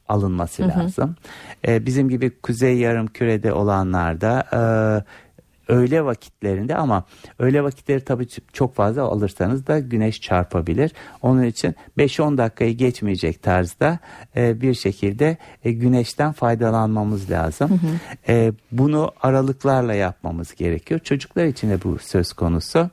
alınması 0.09 0.69
lazım. 0.69 1.17
Ee, 1.69 1.87
bizim 1.87 2.09
gibi 2.09 2.31
kuzey 2.31 2.79
yarım 2.79 3.07
kürede 3.07 3.53
olanlarda 3.53 4.45
e, 4.53 4.61
öğle 5.69 6.05
vakitlerinde 6.05 6.77
ama 6.77 7.05
öğle 7.39 7.65
vakitleri 7.65 8.01
tabii 8.01 8.27
çok 8.53 8.75
fazla 8.75 9.03
alırsanız 9.03 9.67
da 9.67 9.79
güneş 9.79 10.21
çarpabilir. 10.21 10.93
Onun 11.23 11.43
için 11.43 11.75
5-10 11.99 12.39
dakikayı 12.39 12.77
geçmeyecek 12.77 13.43
tarzda 13.43 13.99
e, 14.37 14.61
bir 14.61 14.75
şekilde 14.75 15.37
e, 15.65 15.73
güneşten 15.73 16.33
faydalanmamız 16.33 17.31
lazım. 17.31 17.81
E, 18.29 18.53
bunu 18.73 19.13
aralıklarla 19.23 19.95
yapmamız 19.95 20.55
gerekiyor. 20.55 21.01
Çocuklar 21.01 21.45
için 21.45 21.71
de 21.71 21.83
bu 21.85 21.99
söz 21.99 22.33
konusu. 22.33 22.91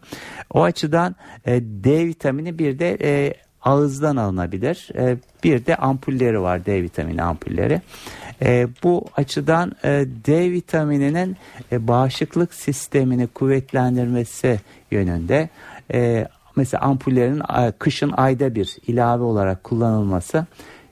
O 0.53 0.63
açıdan 0.63 1.15
e, 1.45 1.61
D 1.61 2.05
vitamini 2.05 2.59
bir 2.59 2.79
de 2.79 2.97
e, 3.01 3.33
ağızdan 3.63 4.15
alınabilir. 4.15 4.89
E, 4.95 5.17
bir 5.43 5.65
de 5.65 5.75
ampulleri 5.75 6.41
var 6.41 6.65
D 6.65 6.83
vitamini 6.83 7.23
ampulleri. 7.23 7.81
E, 8.41 8.67
bu 8.83 9.05
açıdan 9.17 9.71
e, 9.83 10.05
D 10.25 10.51
vitamininin 10.51 11.37
e, 11.71 11.87
bağışıklık 11.87 12.53
sistemini 12.53 13.27
kuvvetlendirmesi 13.27 14.59
yönünde 14.91 15.49
e, 15.93 16.27
mesela 16.55 16.83
ampullerin 16.83 17.39
e, 17.39 17.71
kışın 17.79 18.11
ayda 18.17 18.55
bir 18.55 18.77
ilave 18.87 19.23
olarak 19.23 19.63
kullanılması 19.63 20.45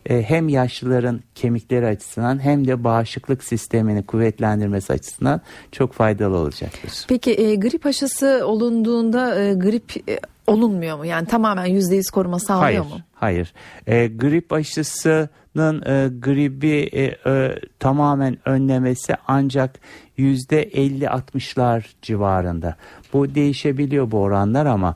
e, 0.09 0.23
hem 0.23 0.49
yaşlıların 0.49 1.21
kemikleri 1.35 1.87
açısından 1.87 2.43
hem 2.43 2.67
de 2.67 2.83
bağışıklık 2.83 3.43
sistemini 3.43 4.05
kuvvetlendirmesi 4.05 4.93
açısından 4.93 5.41
çok 5.71 5.93
faydalı 5.93 6.37
olacaktır. 6.37 7.05
Peki 7.07 7.31
e, 7.31 7.55
grip 7.55 7.85
aşısı 7.85 8.41
olunduğunda 8.45 9.41
e, 9.41 9.53
grip 9.53 10.09
e, 10.09 10.19
olunmuyor 10.49 10.97
mu? 10.97 11.05
Yani 11.05 11.27
tamamen 11.27 11.65
%100 11.67 12.11
koruma 12.11 12.39
sağlıyor 12.39 12.63
Hayır, 12.63 12.79
mu? 12.79 13.01
hayır. 13.13 13.53
E, 13.87 14.07
grip 14.07 14.53
aşısının 14.53 15.81
e, 15.85 16.09
gribi 16.19 16.89
e, 16.91 17.03
e, 17.03 17.55
tamamen 17.79 18.37
önlemesi 18.45 19.15
ancak 19.27 19.79
yüzde 20.17 20.69
50-60'lar 20.69 21.83
civarında. 22.01 22.75
Bu 23.13 23.35
değişebiliyor 23.35 24.11
bu 24.11 24.19
oranlar 24.19 24.65
ama 24.65 24.95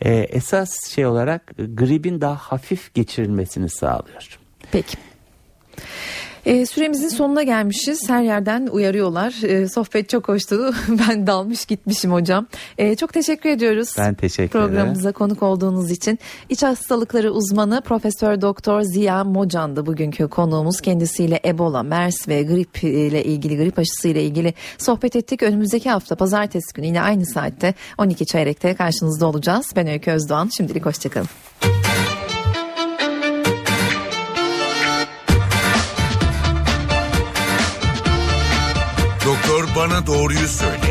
e, 0.00 0.14
esas 0.14 0.88
şey 0.90 1.06
olarak 1.06 1.52
gripin 1.56 2.20
daha 2.20 2.36
hafif 2.36 2.94
geçirilmesini 2.94 3.68
sağlıyor. 3.68 4.38
Peki. 4.72 4.96
E, 6.46 6.66
süremizin 6.66 7.08
sonuna 7.08 7.42
gelmişiz. 7.42 8.08
Her 8.08 8.22
yerden 8.22 8.66
uyarıyorlar. 8.66 9.42
E, 9.42 9.68
sohbet 9.68 10.08
çok 10.08 10.28
hoştu. 10.28 10.74
ben 10.88 11.26
dalmış 11.26 11.64
gitmişim 11.64 12.12
hocam. 12.12 12.46
E, 12.78 12.96
çok 12.96 13.12
teşekkür 13.12 13.50
ediyoruz. 13.50 13.88
Ben 13.98 14.14
teşekkür 14.14 14.58
ederim. 14.58 14.68
Programımıza 14.68 15.12
konuk 15.12 15.42
olduğunuz 15.42 15.90
için. 15.90 16.18
İç 16.48 16.62
hastalıkları 16.62 17.30
uzmanı 17.30 17.82
Profesör 17.84 18.40
Doktor 18.40 18.82
Ziya 18.82 19.24
Mocan'dı 19.24 19.86
bugünkü 19.86 20.28
konuğumuz. 20.28 20.80
Kendisiyle 20.80 21.40
Ebola, 21.44 21.82
MERS 21.82 22.28
ve 22.28 22.42
grip 22.42 22.84
ile 22.84 23.24
ilgili 23.24 23.56
grip 23.56 23.78
aşısı 23.78 24.08
ile 24.08 24.24
ilgili 24.24 24.54
sohbet 24.78 25.16
ettik. 25.16 25.42
Önümüzdeki 25.42 25.90
hafta 25.90 26.16
pazartesi 26.16 26.74
günü 26.74 26.86
yine 26.86 27.00
aynı 27.00 27.26
saatte 27.26 27.74
12 27.98 28.26
çeyrekte 28.26 28.74
karşınızda 28.74 29.26
olacağız. 29.26 29.72
Ben 29.76 29.86
Öykü 29.86 30.10
Özdoğan. 30.10 30.50
Şimdilik 30.56 30.86
hoşçakalın. 30.86 31.28
Bana 39.76 40.06
doğruyu 40.06 40.48
söyle. 40.48 40.83